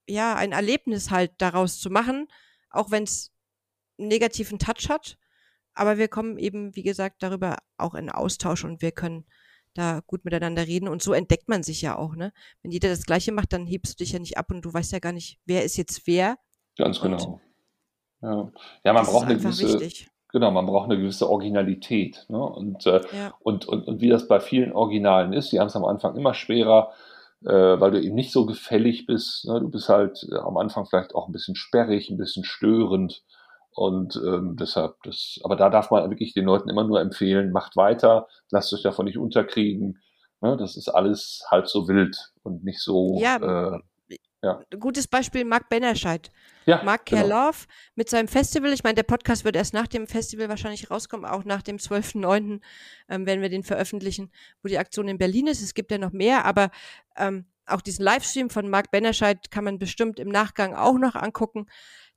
[0.07, 2.29] ja, ein Erlebnis halt daraus zu machen,
[2.71, 3.31] auch wenn es
[3.99, 5.19] einen negativen Touch hat.
[5.75, 9.27] Aber wir kommen eben, wie gesagt, darüber auch in Austausch und wir können
[9.79, 10.89] da gut miteinander reden.
[10.89, 12.33] Und so entdeckt man sich ja auch, ne?
[12.63, 14.93] Wenn jeder das Gleiche macht, dann hebst du dich ja nicht ab und du weißt
[14.93, 16.37] ja gar nicht, wer ist jetzt wer.
[16.77, 17.41] Ganz genau.
[18.23, 18.51] Ja,
[18.85, 20.09] ja man braucht eine gewisse, wichtig.
[20.33, 22.27] genau, man braucht eine gewisse Originalität.
[22.29, 22.43] Ne?
[22.43, 23.35] Und, äh, ja.
[23.41, 26.35] und, und, und wie das bei vielen Originalen ist, die haben es am Anfang immer
[26.35, 26.93] schwerer,
[27.45, 29.47] äh, weil du eben nicht so gefällig bist.
[29.47, 29.61] Ne?
[29.61, 33.25] Du bist halt äh, am Anfang vielleicht auch ein bisschen sperrig, ein bisschen störend.
[33.79, 37.77] Und ähm, deshalb, das, aber da darf man wirklich den Leuten immer nur empfehlen, macht
[37.77, 40.01] weiter, lasst euch davon nicht unterkriegen.
[40.41, 40.57] Ne?
[40.57, 43.21] Das ist alles halb so wild und nicht so.
[43.21, 43.79] Ja, äh,
[44.43, 44.61] ja.
[44.81, 46.33] Gutes Beispiel Mark Bennerscheid.
[46.67, 47.93] Ja, Mark Kerloff genau.
[47.95, 48.73] mit seinem Festival.
[48.73, 52.61] Ich meine, der Podcast wird erst nach dem Festival wahrscheinlich rauskommen, auch nach dem 12.09.
[53.09, 55.63] Ähm, werden wir den veröffentlichen, wo die Aktion in Berlin ist.
[55.63, 56.71] Es gibt ja noch mehr, aber
[57.17, 61.67] ähm, auch diesen Livestream von Mark Bennerscheid kann man bestimmt im Nachgang auch noch angucken.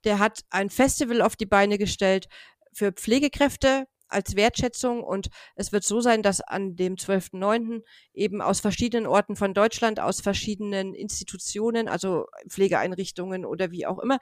[0.04, 2.28] Der hat ein Festival auf die Beine gestellt
[2.72, 7.82] für Pflegekräfte als Wertschätzung und es wird so sein, dass an dem 12.09.
[8.12, 14.18] eben aus verschiedenen Orten von Deutschland, aus verschiedenen Institutionen, also Pflegeeinrichtungen oder wie auch immer,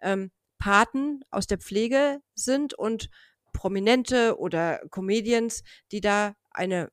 [0.00, 3.10] ähm, Paten aus der Pflege sind und
[3.52, 6.90] Prominente oder Comedians, die da eine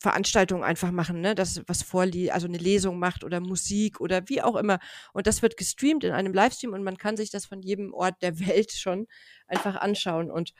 [0.00, 4.40] Veranstaltung einfach machen, ne, das was vorliegt, also eine Lesung macht oder Musik oder wie
[4.40, 4.78] auch immer.
[5.12, 8.22] Und das wird gestreamt in einem Livestream und man kann sich das von jedem Ort
[8.22, 9.06] der Welt schon
[9.46, 10.30] einfach anschauen.
[10.30, 10.52] Und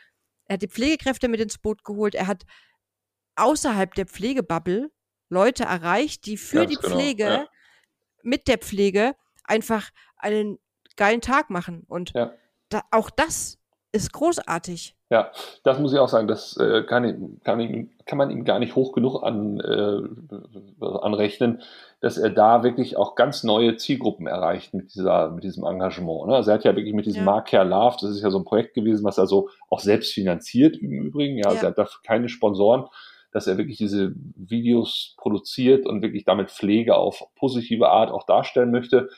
[0.44, 2.14] er hat die Pflegekräfte mit ins Boot geholt.
[2.14, 2.44] Er hat
[3.36, 4.90] außerhalb der Pflegebubble
[5.30, 7.48] Leute erreicht, die für Ganz die genau, Pflege, ja.
[8.22, 10.58] mit der Pflege einfach einen
[10.96, 11.84] geilen Tag machen.
[11.86, 12.34] Und ja.
[12.68, 13.59] da, auch das
[13.92, 14.94] ist großartig.
[15.10, 15.32] Ja,
[15.64, 18.92] das muss ich auch sagen, das äh, kann, kann, kann, man ihm gar nicht hoch
[18.92, 21.62] genug an, äh, anrechnen,
[22.00, 26.28] dass er da wirklich auch ganz neue Zielgruppen erreicht mit, dieser, mit diesem Engagement.
[26.28, 26.36] Ne?
[26.36, 27.24] Also er hat ja wirklich mit diesem ja.
[27.24, 30.12] Mark Care Love, das ist ja so ein Projekt gewesen, was er so auch selbst
[30.12, 31.38] finanziert im Übrigen.
[31.38, 31.50] Ja, ja.
[31.50, 32.84] Also er hat dafür keine Sponsoren,
[33.32, 38.70] dass er wirklich diese Videos produziert und wirklich damit Pflege auf positive Art auch darstellen
[38.70, 39.08] möchte.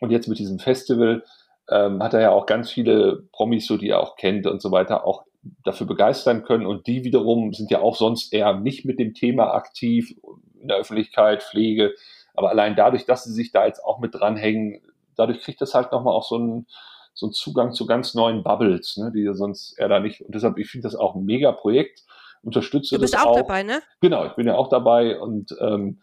[0.00, 1.22] Und jetzt mit diesem Festival
[1.68, 4.70] ähm, hat er ja auch ganz viele Promis, so die er auch kennt und so
[4.70, 5.24] weiter, auch
[5.62, 6.66] dafür begeistern können.
[6.66, 10.14] Und die wiederum sind ja auch sonst eher nicht mit dem Thema aktiv
[10.60, 11.94] in der Öffentlichkeit, Pflege.
[12.34, 14.80] Aber allein dadurch, dass sie sich da jetzt auch mit dranhängen,
[15.16, 16.66] dadurch kriegt das halt nochmal auch so einen,
[17.12, 20.20] so einen Zugang zu ganz neuen Bubbles, ne, die sonst er da nicht.
[20.20, 22.02] Und deshalb, ich finde das auch ein mega Projekt.
[22.42, 23.80] Unterstütze du bist das auch, auch dabei, ne?
[24.00, 26.02] Genau, ich bin ja auch dabei und ähm,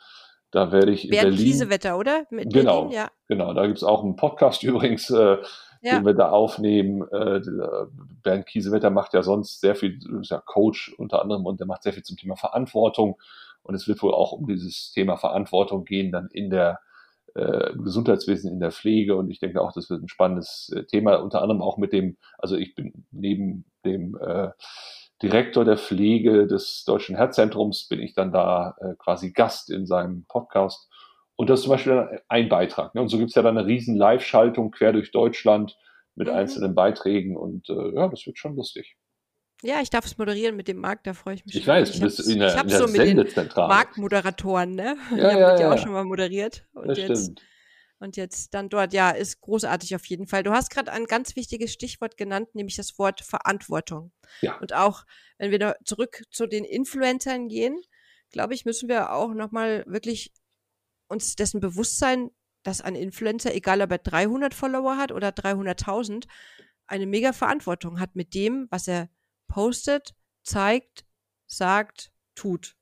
[0.51, 1.45] da werde ich in Bernd Berlin.
[1.45, 2.25] Kiesewetter, oder?
[2.29, 3.11] Mit genau, Berlin, ja.
[3.27, 3.53] genau.
[3.53, 5.37] Da gibt's auch einen Podcast übrigens, äh,
[5.81, 5.95] ja.
[5.97, 7.07] den wir da aufnehmen.
[7.11, 7.41] Äh,
[8.21, 11.83] Bernd Kiesewetter macht ja sonst sehr viel, ist ja Coach unter anderem und der macht
[11.83, 13.19] sehr viel zum Thema Verantwortung.
[13.63, 16.79] Und es wird wohl auch um dieses Thema Verantwortung gehen, dann in der
[17.35, 19.15] äh, Gesundheitswesen, in der Pflege.
[19.15, 22.17] Und ich denke auch, das wird ein spannendes äh, Thema, unter anderem auch mit dem,
[22.37, 24.49] also ich bin neben dem äh,
[25.21, 30.25] Direktor der Pflege des Deutschen Herzzentrums, bin ich dann da äh, quasi Gast in seinem
[30.27, 30.89] Podcast.
[31.35, 32.93] Und das ist zum Beispiel ein Beitrag.
[32.95, 33.01] Ne?
[33.01, 35.77] Und so gibt es ja dann eine riesen Live-Schaltung quer durch Deutschland
[36.15, 36.33] mit mhm.
[36.33, 38.97] einzelnen Beiträgen und äh, ja, das wird schon lustig.
[39.63, 41.55] Ja, ich darf es moderieren mit dem Markt, da freue ich mich.
[41.55, 43.67] Ich weiß, du bist in der, ich in der so Sendezentrale.
[43.67, 44.97] Marktmoderatoren, ne?
[45.11, 46.65] Ja, ja, ja, ja auch schon mal moderiert.
[46.73, 47.41] Und das jetzt stimmt.
[48.01, 50.41] Und jetzt dann dort, ja, ist großartig auf jeden Fall.
[50.41, 54.11] Du hast gerade ein ganz wichtiges Stichwort genannt, nämlich das Wort Verantwortung.
[54.41, 54.57] Ja.
[54.57, 55.05] Und auch,
[55.37, 57.79] wenn wir zurück zu den Influencern gehen,
[58.31, 60.33] glaube ich, müssen wir auch nochmal wirklich
[61.09, 62.31] uns dessen bewusst sein,
[62.63, 66.25] dass ein Influencer, egal ob er 300 Follower hat oder 300.000,
[66.87, 69.09] eine mega Verantwortung hat mit dem, was er
[69.47, 71.05] postet, zeigt,
[71.45, 72.75] sagt, tut.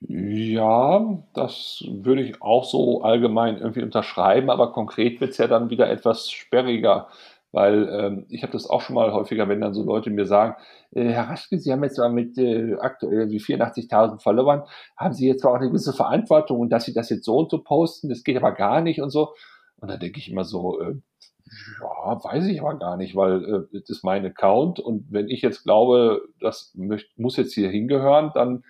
[0.00, 5.70] Ja, das würde ich auch so allgemein irgendwie unterschreiben, aber konkret wird es ja dann
[5.70, 7.08] wieder etwas sperriger,
[7.50, 10.54] weil ähm, ich habe das auch schon mal häufiger, wenn dann so Leute mir sagen,
[10.92, 14.62] äh, Herr Raschke, Sie haben jetzt mal mit äh, aktuell wie 84.000 Followern,
[14.96, 17.58] haben Sie jetzt auch eine gewisse Verantwortung und dass Sie das jetzt so und so
[17.62, 19.34] posten, das geht aber gar nicht und so.
[19.80, 20.94] Und dann denke ich immer so, äh,
[21.80, 25.42] ja, weiß ich aber gar nicht, weil äh, das ist mein Account und wenn ich
[25.42, 28.64] jetzt glaube, das möcht, muss jetzt hier hingehören, dann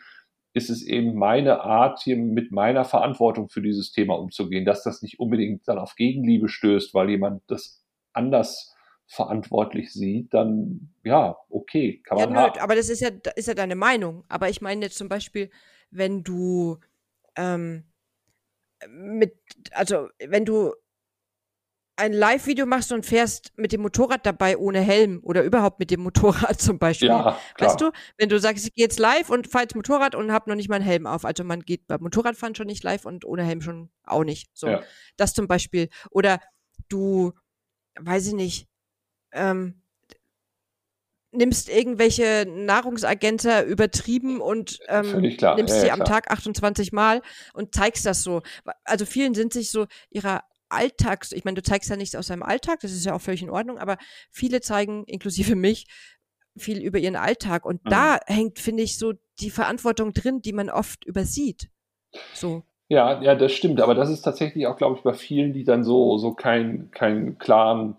[0.54, 5.02] ist es eben meine Art, hier mit meiner Verantwortung für dieses Thema umzugehen, dass das
[5.02, 8.74] nicht unbedingt dann auf Gegenliebe stößt, weil jemand das anders
[9.06, 12.60] verantwortlich sieht, dann ja, okay, kann man ja, nö, haben.
[12.60, 14.24] Aber das ist ja, ist ja deine Meinung.
[14.28, 15.50] Aber ich meine jetzt zum Beispiel,
[15.90, 16.78] wenn du
[17.36, 17.84] ähm,
[18.88, 19.34] mit,
[19.72, 20.74] also wenn du
[21.98, 26.00] ein Live-Video machst und fährst mit dem Motorrad dabei ohne Helm oder überhaupt mit dem
[26.00, 27.08] Motorrad zum Beispiel.
[27.08, 27.70] Ja, klar.
[27.70, 30.48] Weißt du, wenn du sagst, ich gehe jetzt live und fahre jetzt Motorrad und habe
[30.48, 31.24] noch nicht mal einen Helm auf.
[31.24, 34.48] Also man geht beim Motorradfahren schon nicht live und ohne Helm schon auch nicht.
[34.54, 34.82] So, ja.
[35.16, 35.88] das zum Beispiel.
[36.10, 36.40] Oder
[36.88, 37.32] du,
[37.98, 38.68] weiß ich nicht,
[39.32, 39.82] ähm,
[41.32, 47.22] nimmst irgendwelche Nahrungsagente übertrieben und ähm, nimmst ja, sie ja, am Tag 28 Mal
[47.54, 48.42] und zeigst das so.
[48.84, 52.42] Also vielen sind sich so ihrer Alltags, ich meine, du zeigst ja nichts aus deinem
[52.42, 53.96] Alltag, das ist ja auch völlig in Ordnung, aber
[54.30, 55.86] viele zeigen, inklusive mich,
[56.56, 57.64] viel über ihren Alltag.
[57.64, 57.90] Und mhm.
[57.90, 61.70] da hängt, finde ich, so die Verantwortung drin, die man oft übersieht.
[62.34, 62.62] So.
[62.88, 63.80] Ja, ja, das stimmt.
[63.80, 67.38] Aber das ist tatsächlich auch, glaube ich, bei vielen, die dann so, so keinen kein
[67.38, 67.98] klaren,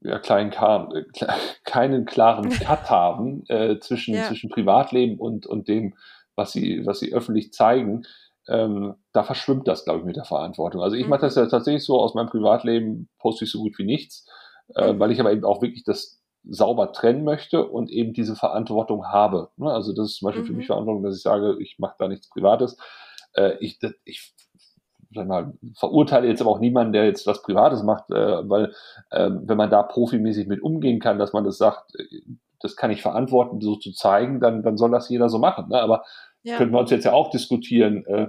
[0.00, 1.04] ja, kleinen, äh,
[1.64, 4.24] keinen klaren Cut haben äh, zwischen, ja.
[4.24, 5.94] zwischen Privatleben und, und dem,
[6.36, 8.04] was sie, was sie öffentlich zeigen
[8.48, 10.82] ähm, da verschwimmt das, glaube ich, mit der Verantwortung.
[10.82, 11.10] Also ich mhm.
[11.10, 14.26] mache das ja tatsächlich so, aus meinem Privatleben poste ich so gut wie nichts,
[14.74, 14.98] äh, mhm.
[14.98, 19.48] weil ich aber eben auch wirklich das sauber trennen möchte und eben diese Verantwortung habe.
[19.56, 19.72] Ne?
[19.72, 20.46] Also das ist zum Beispiel mhm.
[20.46, 22.76] für mich Verantwortung, dass ich sage, ich mache da nichts Privates.
[23.34, 24.34] Äh, ich, ich
[25.14, 28.74] sag mal, verurteile jetzt aber auch niemanden, der jetzt was Privates macht, äh, weil
[29.10, 32.20] äh, wenn man da profimäßig mit umgehen kann, dass man das sagt, äh,
[32.64, 35.68] das kann ich verantworten, so zu zeigen, dann, dann soll das jeder so machen.
[35.68, 35.80] Ne?
[35.80, 36.02] Aber
[36.42, 36.56] ja.
[36.56, 38.06] könnten wir uns jetzt ja auch diskutieren.
[38.06, 38.28] Äh,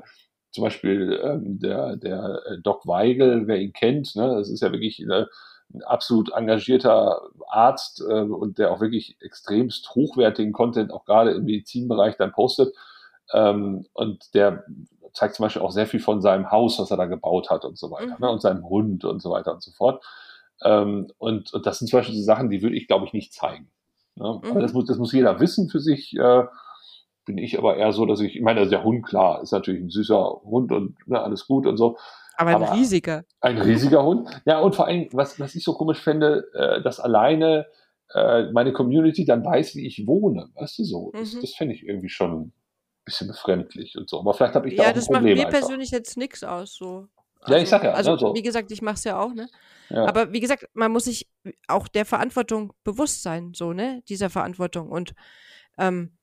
[0.52, 4.74] zum Beispiel ähm, der, der äh, Doc Weigel, wer ihn kennt, ne, das ist ja
[4.74, 5.30] wirklich eine,
[5.74, 11.46] ein absolut engagierter Arzt äh, und der auch wirklich extremst hochwertigen Content auch gerade im
[11.46, 12.76] Medizinbereich dann postet.
[13.34, 14.66] Ähm, und der
[15.14, 17.78] zeigt zum Beispiel auch sehr viel von seinem Haus, was er da gebaut hat und
[17.78, 18.26] so weiter, ne, mhm.
[18.26, 20.04] ne, und seinem Hund und so weiter und so fort.
[20.62, 23.34] Ähm, und, und das sind zum Beispiel so Sachen, die würde ich, glaube ich, nicht
[23.34, 23.72] zeigen.
[24.16, 24.42] Ne?
[24.44, 24.60] Mhm.
[24.60, 26.16] Das muss, das muss jeder wissen für sich.
[26.18, 26.44] Äh,
[27.26, 29.82] bin ich aber eher so, dass ich, ich meine, also der Hund, klar, ist natürlich
[29.82, 31.98] ein süßer Hund und ne, alles gut und so.
[32.38, 33.24] Aber ein aber riesiger.
[33.42, 34.30] Ein riesiger Hund.
[34.46, 37.66] Ja, und vor allem, was, was ich so komisch fände, äh, dass alleine
[38.14, 40.50] äh, meine Community dann weiß, wie ich wohne.
[40.54, 41.12] Weißt du so?
[41.14, 41.42] Das, mhm.
[41.42, 42.54] das fände ich irgendwie schon ein
[43.06, 44.20] bisschen befremdlich und so.
[44.20, 45.38] Aber vielleicht habe ich da ja, auch ein Problem.
[45.38, 47.08] Ja, das macht mir persönlich jetzt nichts aus, so.
[47.46, 47.94] Also, ja, ich sag ja.
[47.94, 48.36] Also, ne, so.
[48.36, 49.48] wie gesagt, ich mache es ja auch, ne?
[49.90, 50.06] Ja.
[50.06, 51.30] Aber wie gesagt, man muss sich
[51.68, 54.02] auch der Verantwortung bewusst sein, so, ne?
[54.10, 54.90] Dieser Verantwortung.
[54.90, 55.14] Und
[55.78, 56.18] ähm,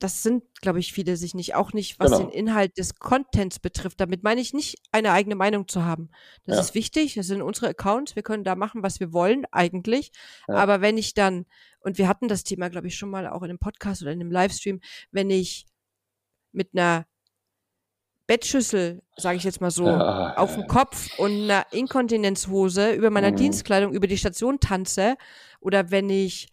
[0.00, 2.24] das sind, glaube ich, viele sich nicht, auch nicht, was genau.
[2.24, 4.00] den Inhalt des Contents betrifft.
[4.00, 6.10] Damit meine ich nicht, eine eigene Meinung zu haben.
[6.46, 6.62] Das ja.
[6.62, 10.10] ist wichtig, das sind unsere Accounts, wir können da machen, was wir wollen, eigentlich.
[10.48, 10.54] Ja.
[10.54, 11.44] Aber wenn ich dann,
[11.80, 14.20] und wir hatten das Thema, glaube ich, schon mal auch in einem Podcast oder in
[14.20, 14.80] einem Livestream,
[15.10, 15.66] wenn ich
[16.52, 17.06] mit einer
[18.30, 23.32] Bettschüssel, sage ich jetzt mal so, ja, auf dem Kopf und einer Inkontinenzhose über meiner
[23.32, 23.36] mhm.
[23.36, 25.16] Dienstkleidung über die Station tanze
[25.58, 26.46] oder wenn ich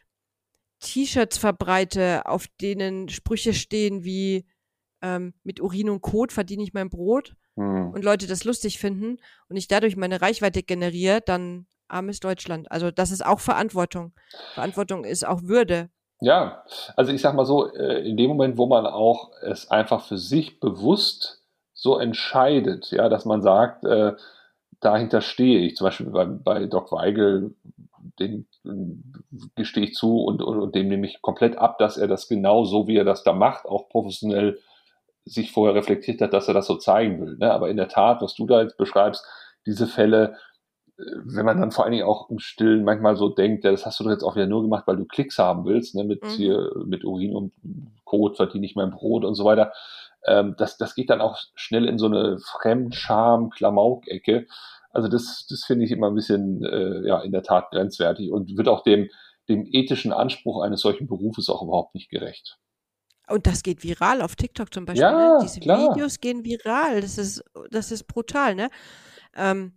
[0.80, 4.48] T-Shirts verbreite, auf denen Sprüche stehen wie
[5.04, 7.92] ähm, mit Urin und Kot verdiene ich mein Brot mhm.
[7.92, 12.72] und Leute das lustig finden und ich dadurch meine Reichweite generiere, dann armes Deutschland.
[12.72, 14.14] Also das ist auch Verantwortung.
[14.56, 15.92] Verantwortung ist auch Würde.
[16.22, 16.64] Ja,
[16.96, 20.18] also ich sag mal so, äh, in dem Moment, wo man auch es einfach für
[20.18, 21.44] sich bewusst
[21.78, 24.14] so entscheidet, ja, dass man sagt, äh,
[24.80, 25.76] dahinter stehe ich.
[25.76, 27.56] Zum Beispiel bei, bei Doc Weigel
[28.20, 28.48] den
[29.56, 32.66] gestehe ich zu und, und, und, dem nehme ich komplett ab, dass er das genau
[32.66, 34.60] so, wie er das da macht, auch professionell
[35.24, 37.38] sich vorher reflektiert hat, dass er das so zeigen will.
[37.38, 37.52] Ne?
[37.52, 39.24] Aber in der Tat, was du da jetzt beschreibst,
[39.68, 40.36] diese Fälle,
[40.98, 43.86] äh, wenn man dann vor allen Dingen auch im Stillen manchmal so denkt, ja, das
[43.86, 46.06] hast du doch jetzt auch wieder nur gemacht, weil du Klicks haben willst, ne?
[46.06, 46.30] mit mhm.
[46.30, 47.54] hier, mit Urin und
[48.04, 49.74] Kot verdiene ich mein Brot und so weiter.
[50.28, 54.48] Ähm, das, das geht dann auch schnell in so eine Fremdscham, Klamauk-Ecke.
[54.92, 58.58] Also das, das finde ich immer ein bisschen, äh, ja, in der Tat grenzwertig und
[58.58, 59.10] wird auch dem,
[59.48, 62.58] dem ethischen Anspruch eines solchen Berufes auch überhaupt nicht gerecht.
[63.30, 65.04] Und das geht viral auf TikTok zum Beispiel.
[65.04, 65.40] Ja, ne?
[65.42, 65.96] Diese klar.
[65.96, 67.02] Videos gehen viral.
[67.02, 68.70] Das ist, das ist brutal, ne?
[69.36, 69.74] Ähm,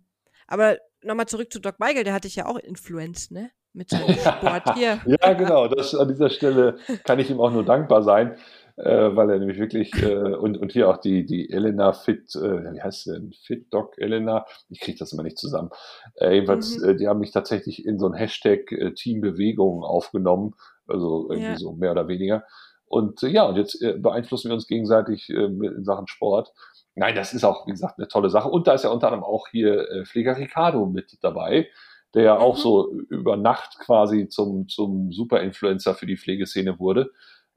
[0.47, 3.51] aber nochmal zurück zu Doc Weigel, der hatte ich ja auch Influenz, ne?
[3.73, 5.01] Mit seinem Sport hier.
[5.05, 5.67] ja, genau.
[5.67, 8.37] Das, an dieser Stelle kann ich ihm auch nur dankbar sein
[8.77, 12.73] äh, weil er nämlich wirklich, äh, und, und hier auch die, die Elena Fit, äh,
[12.73, 13.33] wie heißt sie denn?
[13.33, 15.69] Fit Doc Elena, ich kriege das immer nicht zusammen.
[16.15, 16.89] Äh, jedenfalls, mhm.
[16.89, 20.55] äh, die haben mich tatsächlich in so ein Hashtag äh, Teambewegung aufgenommen,
[20.87, 21.57] also irgendwie ja.
[21.57, 22.43] so mehr oder weniger.
[22.91, 26.51] Und äh, ja, und jetzt äh, beeinflussen wir uns gegenseitig äh, in Sachen Sport.
[26.95, 28.49] Nein, das ist auch, wie gesagt, eine tolle Sache.
[28.49, 31.69] Und da ist ja unter anderem auch hier äh, Pfleger Ricardo mit dabei,
[32.13, 32.41] der ja mhm.
[32.41, 37.11] auch so über Nacht quasi zum, zum Super-Influencer für die Pflegeszene wurde.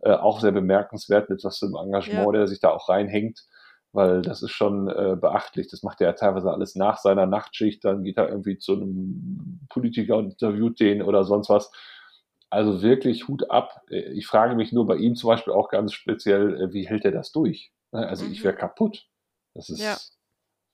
[0.05, 2.33] Äh, auch sehr bemerkenswert mit was für einem Engagement, ja.
[2.33, 3.47] der sich da auch reinhängt.
[3.93, 5.69] weil das ist schon äh, beachtlich.
[5.69, 9.61] Das macht er ja teilweise alles nach seiner Nachtschicht, dann geht er irgendwie zu einem
[9.71, 11.73] Politiker und interviewt den oder sonst was.
[12.51, 13.83] Also wirklich Hut ab.
[13.89, 17.13] Ich frage mich nur bei ihm zum Beispiel auch ganz speziell, äh, wie hält er
[17.13, 17.73] das durch?
[17.93, 18.33] Ne, also mhm.
[18.33, 19.07] ich wäre kaputt.
[19.55, 19.97] Das ist, ja,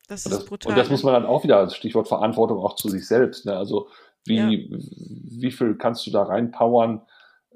[0.08, 0.72] das ist das, brutal.
[0.72, 3.46] Und das muss man dann auch wieder, als Stichwort Verantwortung auch zu sich selbst.
[3.46, 3.56] Ne?
[3.56, 3.88] Also
[4.24, 4.78] wie, ja.
[4.80, 7.02] wie viel kannst du da reinpowern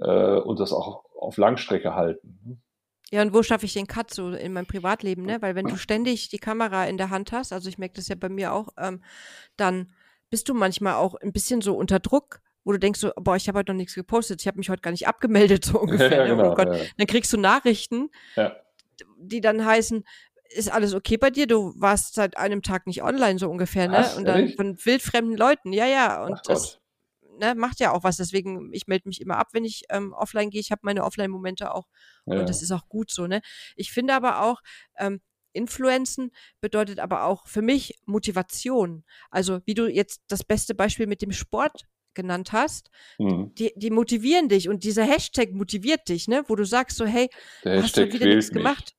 [0.00, 2.38] äh, und das auch auf Langstrecke halten?
[2.44, 2.58] Ne?
[3.10, 5.40] Ja, und wo schaffe ich den Cut so in meinem Privatleben, ne?
[5.40, 8.16] Weil wenn du ständig die Kamera in der Hand hast, also ich merke das ja
[8.16, 9.02] bei mir auch, ähm,
[9.56, 9.92] dann
[10.30, 13.46] bist du manchmal auch ein bisschen so unter Druck, wo du denkst so, boah, ich
[13.46, 16.10] habe heute noch nichts gepostet, ich habe mich heute gar nicht abgemeldet, so ungefähr.
[16.10, 16.32] Ja, ne?
[16.32, 16.74] oh genau, oh Gott.
[16.74, 16.84] Ja.
[16.96, 18.56] Dann kriegst du Nachrichten, ja.
[19.18, 20.04] die dann heißen,
[20.48, 21.46] ist alles okay bei dir?
[21.46, 23.98] Du warst seit einem Tag nicht online, so ungefähr, ne?
[23.98, 24.56] Was, und dann ehrlich?
[24.56, 26.24] von wildfremden Leuten, ja, ja.
[26.24, 26.80] Und Ach das
[27.38, 28.16] ne, macht ja auch was.
[28.16, 30.60] Deswegen, ich melde mich immer ab, wenn ich ähm, offline gehe.
[30.60, 31.88] Ich habe meine Offline-Momente auch.
[32.26, 32.40] Ja.
[32.40, 33.40] Und das ist auch gut so, ne?
[33.76, 34.60] Ich finde aber auch,
[34.96, 35.20] ähm,
[35.52, 39.04] Influenzen bedeutet aber auch für mich Motivation.
[39.30, 43.54] Also, wie du jetzt das beste Beispiel mit dem Sport genannt hast, mhm.
[43.54, 46.44] die, die motivieren dich und dieser Hashtag motiviert dich, ne?
[46.48, 47.28] Wo du sagst so, hey,
[47.64, 48.94] Der hast du wieder nichts gemacht?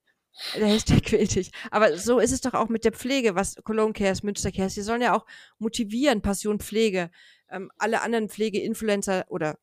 [0.56, 1.52] Der Hashtag quält dich.
[1.72, 4.82] Aber so ist es doch auch mit der Pflege, was Cologne Cares, Münster Cares, die
[4.82, 5.26] sollen ja auch
[5.60, 7.10] motivieren, Passion Pflege,
[7.56, 9.58] ähm, alle anderen Pflege-Influencer oder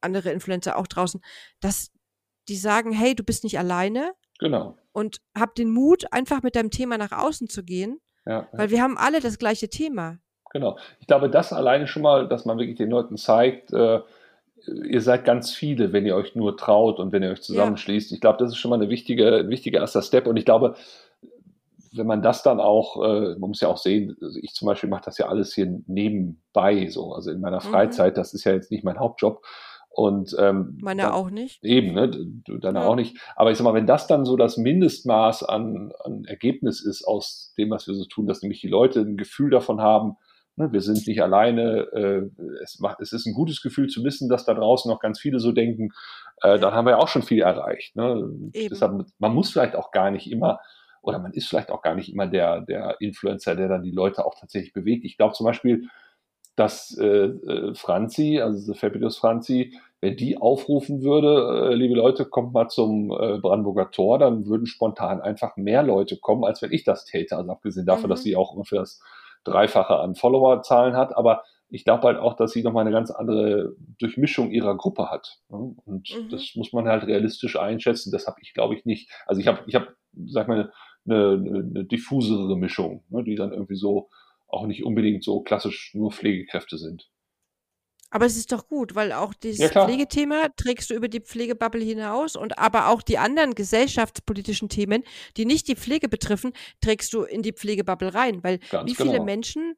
[0.00, 1.20] andere Influencer auch draußen,
[1.60, 1.90] dass
[2.48, 4.12] die sagen, hey, du bist nicht alleine.
[4.38, 4.76] Genau.
[4.92, 8.00] Und hab den Mut, einfach mit deinem Thema nach außen zu gehen.
[8.26, 8.70] Ja, weil ja.
[8.70, 10.18] wir haben alle das gleiche Thema.
[10.50, 10.78] Genau.
[11.00, 14.00] Ich glaube, das alleine schon mal, dass man wirklich den Leuten zeigt, äh,
[14.66, 18.10] ihr seid ganz viele, wenn ihr euch nur traut und wenn ihr euch zusammenschließt.
[18.10, 18.14] Ja.
[18.14, 20.26] Ich glaube, das ist schon mal eine wichtige, ein wichtiger erster Step.
[20.26, 20.76] Und ich glaube,
[21.96, 24.88] wenn man das dann auch, äh, man muss ja auch sehen, also ich zum Beispiel
[24.88, 27.68] mache das ja alles hier nebenbei, so, also in meiner mhm.
[27.70, 28.16] Freizeit, mhm.
[28.16, 29.44] das ist ja jetzt nicht mein Hauptjob.
[29.90, 31.62] Und ähm, meine dann, auch nicht.
[31.62, 32.08] Eben, ne?
[32.08, 32.86] Du, deine ja.
[32.86, 33.16] auch nicht.
[33.36, 37.54] Aber ich sag mal, wenn das dann so das Mindestmaß an, an Ergebnis ist aus
[37.56, 40.16] dem, was wir so tun, dass nämlich die Leute ein Gefühl davon haben,
[40.56, 41.88] Ne, wir sind nicht alleine.
[41.92, 42.30] Äh,
[42.62, 45.40] es, macht, es ist ein gutes Gefühl zu wissen, dass da draußen noch ganz viele
[45.40, 45.90] so denken.
[46.42, 47.96] Äh, dann haben wir ja auch schon viel erreicht.
[47.96, 48.28] Ne?
[48.54, 50.60] Deshalb, man muss vielleicht auch gar nicht immer,
[51.04, 54.24] oder man ist vielleicht auch gar nicht immer der, der Influencer, der dann die Leute
[54.24, 55.04] auch tatsächlich bewegt.
[55.04, 55.88] Ich glaube zum Beispiel,
[56.56, 62.52] dass äh, äh, Franzi, also Fabulous Franzi, wenn die aufrufen würde, äh, liebe Leute, kommt
[62.52, 66.84] mal zum äh, Brandenburger Tor, dann würden spontan einfach mehr Leute kommen, als wenn ich
[66.84, 67.36] das täte.
[67.36, 68.10] Also abgesehen davon, mhm.
[68.10, 69.00] dass sie auch für das
[69.42, 73.74] Dreifache an Followerzahlen hat, aber ich glaube halt auch, dass sie nochmal eine ganz andere
[73.98, 75.40] Durchmischung ihrer Gruppe hat.
[75.48, 76.28] Und mhm.
[76.30, 78.12] das muss man halt realistisch einschätzen.
[78.12, 79.10] Das habe ich, glaube ich, nicht.
[79.26, 79.88] Also ich habe, ich habe,
[80.26, 80.72] sag mal,
[81.06, 84.08] eine, eine, diffusere Mischung, ne, die dann irgendwie so
[84.48, 87.10] auch nicht unbedingt so klassisch nur Pflegekräfte sind.
[88.10, 91.82] Aber es ist doch gut, weil auch dieses ja, Pflegethema trägst du über die Pflegebubble
[91.82, 95.02] hinaus und aber auch die anderen gesellschaftspolitischen Themen,
[95.36, 98.44] die nicht die Pflege betreffen, trägst du in die Pflegebubble rein.
[98.44, 99.24] Weil Ganz wie viele genau.
[99.24, 99.74] Menschen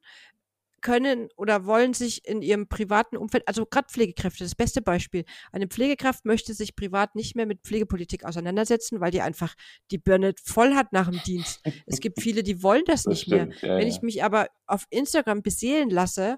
[0.81, 5.25] können oder wollen sich in ihrem privaten Umfeld, also gerade Pflegekräfte, das beste Beispiel.
[5.51, 9.55] Eine Pflegekraft möchte sich privat nicht mehr mit Pflegepolitik auseinandersetzen, weil die einfach
[9.91, 11.61] die Birne voll hat nach dem Dienst.
[11.85, 13.71] es gibt viele, die wollen das, das nicht stimmt, mehr.
[13.71, 16.37] Ja, Wenn ich mich aber auf Instagram beseelen lasse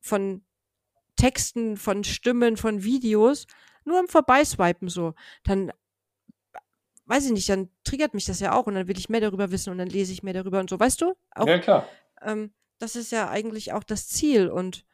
[0.00, 0.44] von
[1.16, 3.46] Texten, von Stimmen, von Videos,
[3.84, 5.72] nur im Vorbeiswipen so, dann
[7.06, 9.50] weiß ich nicht, dann triggert mich das ja auch und dann will ich mehr darüber
[9.50, 11.14] wissen und dann lese ich mehr darüber und so, weißt du?
[11.34, 11.88] Auch, ja, klar.
[12.22, 14.84] Ähm, das ist ja eigentlich auch das Ziel und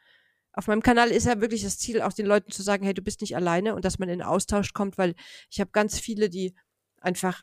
[0.52, 3.02] auf meinem Kanal ist ja wirklich das Ziel, auch den Leuten zu sagen, hey, du
[3.02, 5.14] bist nicht alleine und dass man in Austausch kommt, weil
[5.50, 6.54] ich habe ganz viele, die
[7.00, 7.42] einfach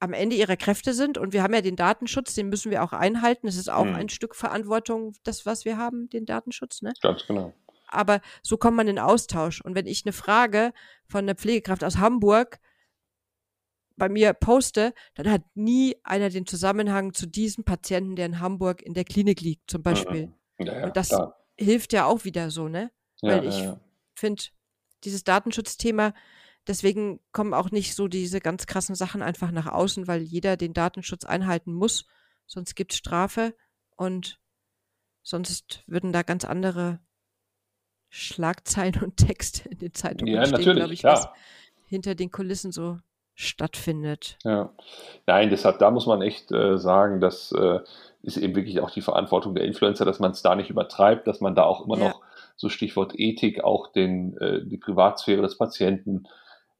[0.00, 2.92] am Ende ihrer Kräfte sind und wir haben ja den Datenschutz, den müssen wir auch
[2.92, 3.46] einhalten.
[3.46, 3.94] Das ist auch hm.
[3.94, 6.92] ein Stück Verantwortung, das, was wir haben, den Datenschutz, ne?
[7.02, 7.52] Ganz genau
[7.88, 9.60] aber so kommt man in Austausch.
[9.60, 10.72] Und wenn ich eine Frage
[11.06, 12.58] von einer Pflegekraft aus Hamburg
[13.96, 18.82] bei mir poste, dann hat nie einer den Zusammenhang zu diesem Patienten, der in Hamburg
[18.82, 20.32] in der Klinik liegt, zum Beispiel.
[20.58, 21.36] Ja, ja, Und das klar.
[21.58, 22.90] hilft ja auch wieder so, ne?
[23.22, 23.64] Ja, Weil ich
[24.14, 24.42] finde,
[25.04, 26.12] dieses Datenschutzthema,
[26.66, 30.74] deswegen kommen auch nicht so diese ganz krassen Sachen einfach nach außen, weil jeder den
[30.74, 32.06] Datenschutz einhalten muss,
[32.46, 33.54] sonst gibt es Strafe
[33.96, 34.38] und
[35.22, 37.00] sonst würden da ganz andere
[38.10, 41.28] Schlagzeilen und Texte in den Zeitungen ja, stehen, glaube ich, was
[41.86, 42.98] hinter den Kulissen so
[43.36, 44.38] stattfindet.
[44.44, 44.70] Ja,
[45.26, 47.80] nein, deshalb, da muss man echt äh, sagen, das äh,
[48.22, 51.40] ist eben wirklich auch die Verantwortung der Influencer, dass man es da nicht übertreibt, dass
[51.40, 52.08] man da auch immer ja.
[52.08, 52.22] noch,
[52.56, 56.24] so Stichwort Ethik, auch den, äh, die Privatsphäre des Patienten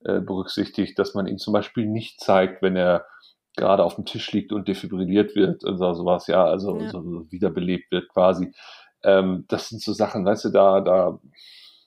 [0.05, 3.05] äh, berücksichtigt, dass man ihn zum Beispiel nicht zeigt, wenn er
[3.57, 6.89] gerade auf dem Tisch liegt und defibrilliert wird und so sowas, ja, also ja.
[6.91, 8.55] So wiederbelebt wird quasi.
[9.03, 11.19] Ähm, das sind so Sachen, weißt du, da, da,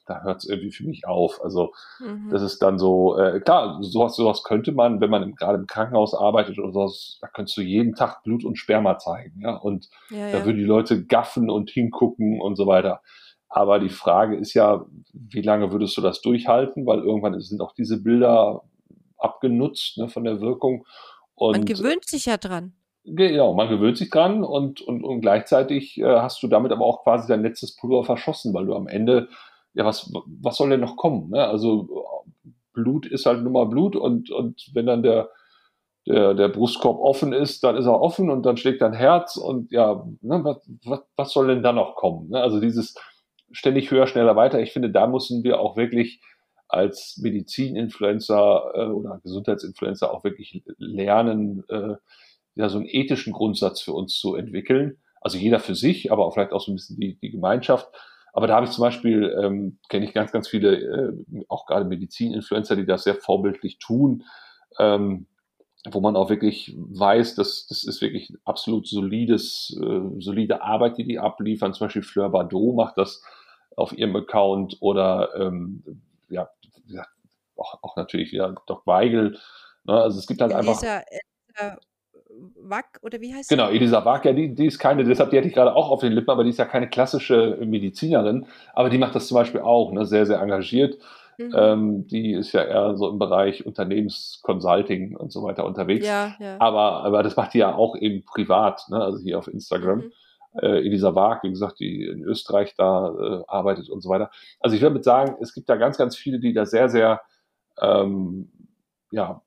[0.09, 1.39] da hört es irgendwie für mich auf.
[1.43, 2.29] Also mhm.
[2.31, 6.13] das ist dann so, äh, klar, sowas, sowas könnte man, wenn man gerade im Krankenhaus
[6.13, 9.55] arbeitet oder sowas, da könntest du jeden Tag Blut und Sperma zeigen, ja.
[9.55, 13.01] Und ja, da würden die Leute gaffen und hingucken und so weiter.
[13.49, 16.85] Aber die Frage ist ja, wie lange würdest du das durchhalten?
[16.85, 18.61] Weil irgendwann sind auch diese Bilder
[19.17, 20.85] abgenutzt ne, von der Wirkung.
[21.33, 22.73] Und man gewöhnt sich ja dran.
[23.05, 27.03] Genau, man gewöhnt sich dran und, und, und gleichzeitig äh, hast du damit aber auch
[27.03, 29.29] quasi dein letztes Pulver verschossen, weil du am Ende,
[29.73, 30.11] ja, was,
[30.41, 31.29] was soll denn noch kommen?
[31.29, 31.45] Ne?
[31.45, 32.05] Also
[32.73, 35.29] Blut ist halt nur mal Blut und, und wenn dann der,
[36.07, 39.71] der, der Brustkorb offen ist, dann ist er offen und dann schlägt dein Herz und
[39.71, 42.29] ja, ne, was, was, was soll denn da noch kommen?
[42.29, 42.41] Ne?
[42.41, 42.95] Also dieses
[43.51, 46.21] ständig höher, schneller, weiter, ich finde, da müssen wir auch wirklich
[46.67, 51.95] als Medizininfluencer äh, oder Gesundheitsinfluencer auch wirklich lernen, äh,
[52.55, 54.97] ja, so einen ethischen Grundsatz für uns zu entwickeln.
[55.21, 57.89] Also jeder für sich, aber auch vielleicht auch so ein bisschen die, die Gemeinschaft.
[58.33, 61.85] Aber da habe ich zum Beispiel, ähm, kenne ich ganz, ganz viele, äh, auch gerade
[61.85, 64.23] Medizininfluencer, die das sehr vorbildlich tun,
[64.77, 65.27] ähm,
[65.89, 71.05] wo man auch wirklich weiß, dass das ist wirklich absolut solides, äh, solide Arbeit, die
[71.05, 71.73] die abliefern.
[71.73, 73.23] Zum Beispiel Fleur Bardot macht das
[73.75, 75.83] auf ihrem Account oder ähm,
[76.29, 76.49] ja,
[77.59, 79.37] auch, auch natürlich wieder Doc Weigel.
[79.83, 79.93] Ne?
[79.93, 80.81] Also es gibt halt einfach.
[80.81, 81.03] Elisa
[82.61, 85.47] Wack oder wie heißt Genau, Elisa Wack, ja, die, die ist keine, deshalb, die hatte
[85.47, 88.97] ich gerade auch auf den Lippen, aber die ist ja keine klassische Medizinerin, aber die
[88.97, 90.97] macht das zum Beispiel auch, ne, sehr, sehr engagiert.
[91.37, 91.53] Mhm.
[91.55, 96.05] Ähm, die ist ja eher so im Bereich Unternehmensconsulting und so weiter unterwegs.
[96.05, 96.57] Ja, ja.
[96.59, 99.99] Aber, aber das macht die ja auch eben privat, ne, also hier auf Instagram.
[99.99, 100.11] Mhm.
[100.61, 104.31] Äh, Elisa Waag, wie gesagt, die in Österreich da äh, arbeitet und so weiter.
[104.59, 107.21] Also ich würde sagen, es gibt da ganz, ganz viele, die da sehr, sehr
[107.81, 108.51] ähm,
[109.11, 109.41] ja,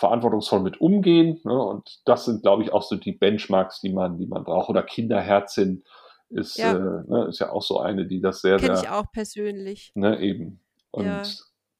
[0.00, 1.40] verantwortungsvoll mit umgehen.
[1.44, 1.52] Ne?
[1.52, 4.70] Und das sind, glaube ich, auch so die Benchmarks, die man, die man braucht.
[4.70, 5.84] Oder Kinderherzin
[6.30, 8.74] ist ja, äh, ne, ist ja auch so eine, die das sehr, Kenn sehr.
[8.76, 9.92] Kenne ich auch persönlich.
[9.94, 10.60] Ne, eben.
[10.90, 11.22] Und ja.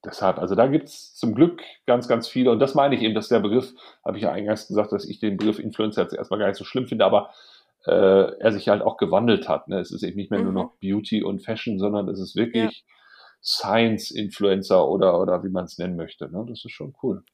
[0.04, 2.50] deshalb, also da gibt es zum Glück ganz, ganz viele.
[2.50, 3.72] Und das meine ich eben, dass der Begriff,
[4.04, 6.64] habe ich ja eingangs gesagt, dass ich den Begriff Influencer jetzt erstmal gar nicht so
[6.64, 7.30] schlimm finde, aber
[7.86, 7.92] äh,
[8.38, 9.68] er sich halt auch gewandelt hat.
[9.68, 9.80] Ne?
[9.80, 10.52] Es ist eben nicht mehr mhm.
[10.52, 12.94] nur noch Beauty und Fashion, sondern es ist wirklich ja.
[13.42, 16.30] Science-Influencer oder, oder wie man es nennen möchte.
[16.30, 16.44] Ne?
[16.46, 17.24] Das ist schon cool.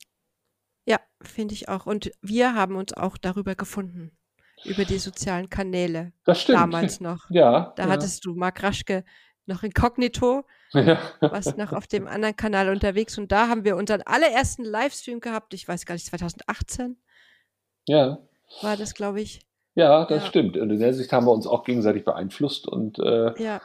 [1.27, 1.87] Finde ich auch.
[1.87, 4.17] Und wir haben uns auch darüber gefunden.
[4.65, 6.13] Über die sozialen Kanäle.
[6.25, 6.59] Das stimmt.
[6.59, 7.29] Damals noch.
[7.31, 7.73] Ja.
[7.77, 7.91] Da ja.
[7.91, 9.05] hattest du Marc Raschke
[9.47, 10.99] noch inkognito, ja.
[11.21, 13.19] was noch auf dem anderen Kanal unterwegs.
[13.19, 15.55] Und da haben wir unseren allerersten Livestream gehabt.
[15.55, 16.97] Ich weiß gar nicht, 2018.
[17.87, 18.19] Ja.
[18.63, 19.41] War das, glaube ich.
[19.75, 20.29] Ja, das ja.
[20.29, 20.57] stimmt.
[20.57, 23.61] Und in der Sicht haben wir uns auch gegenseitig beeinflusst und äh, ja.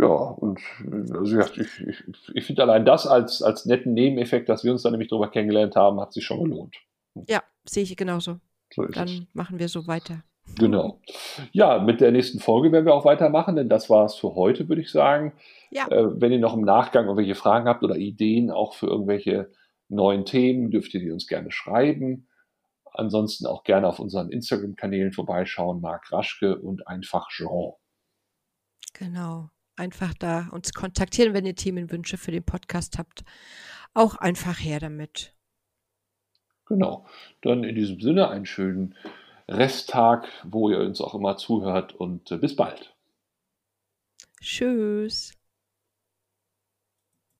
[0.00, 0.60] Ja, und
[1.12, 4.92] also ich, ich, ich finde allein das als, als netten Nebeneffekt, dass wir uns dann
[4.92, 6.76] nämlich darüber kennengelernt haben, hat sich schon gelohnt.
[7.28, 8.40] Ja, sehe ich genauso.
[8.72, 9.22] So dann es.
[9.34, 10.22] machen wir so weiter.
[10.58, 11.00] Genau.
[11.52, 14.68] Ja, mit der nächsten Folge werden wir auch weitermachen, denn das war es für heute,
[14.68, 15.34] würde ich sagen.
[15.70, 15.88] Ja.
[15.88, 19.50] Äh, wenn ihr noch im Nachgang irgendwelche Fragen habt oder Ideen auch für irgendwelche
[19.88, 22.28] neuen Themen, dürft ihr die uns gerne schreiben.
[22.92, 27.74] Ansonsten auch gerne auf unseren Instagram-Kanälen vorbeischauen, Marc Raschke und einfach Jean.
[28.94, 33.24] Genau einfach da uns kontaktieren, wenn ihr Themenwünsche für den Podcast habt.
[33.94, 35.34] Auch einfach her damit.
[36.68, 37.06] Genau.
[37.40, 38.94] Dann in diesem Sinne einen schönen
[39.48, 42.94] Resttag, wo ihr uns auch immer zuhört und äh, bis bald.
[44.40, 45.37] Tschüss.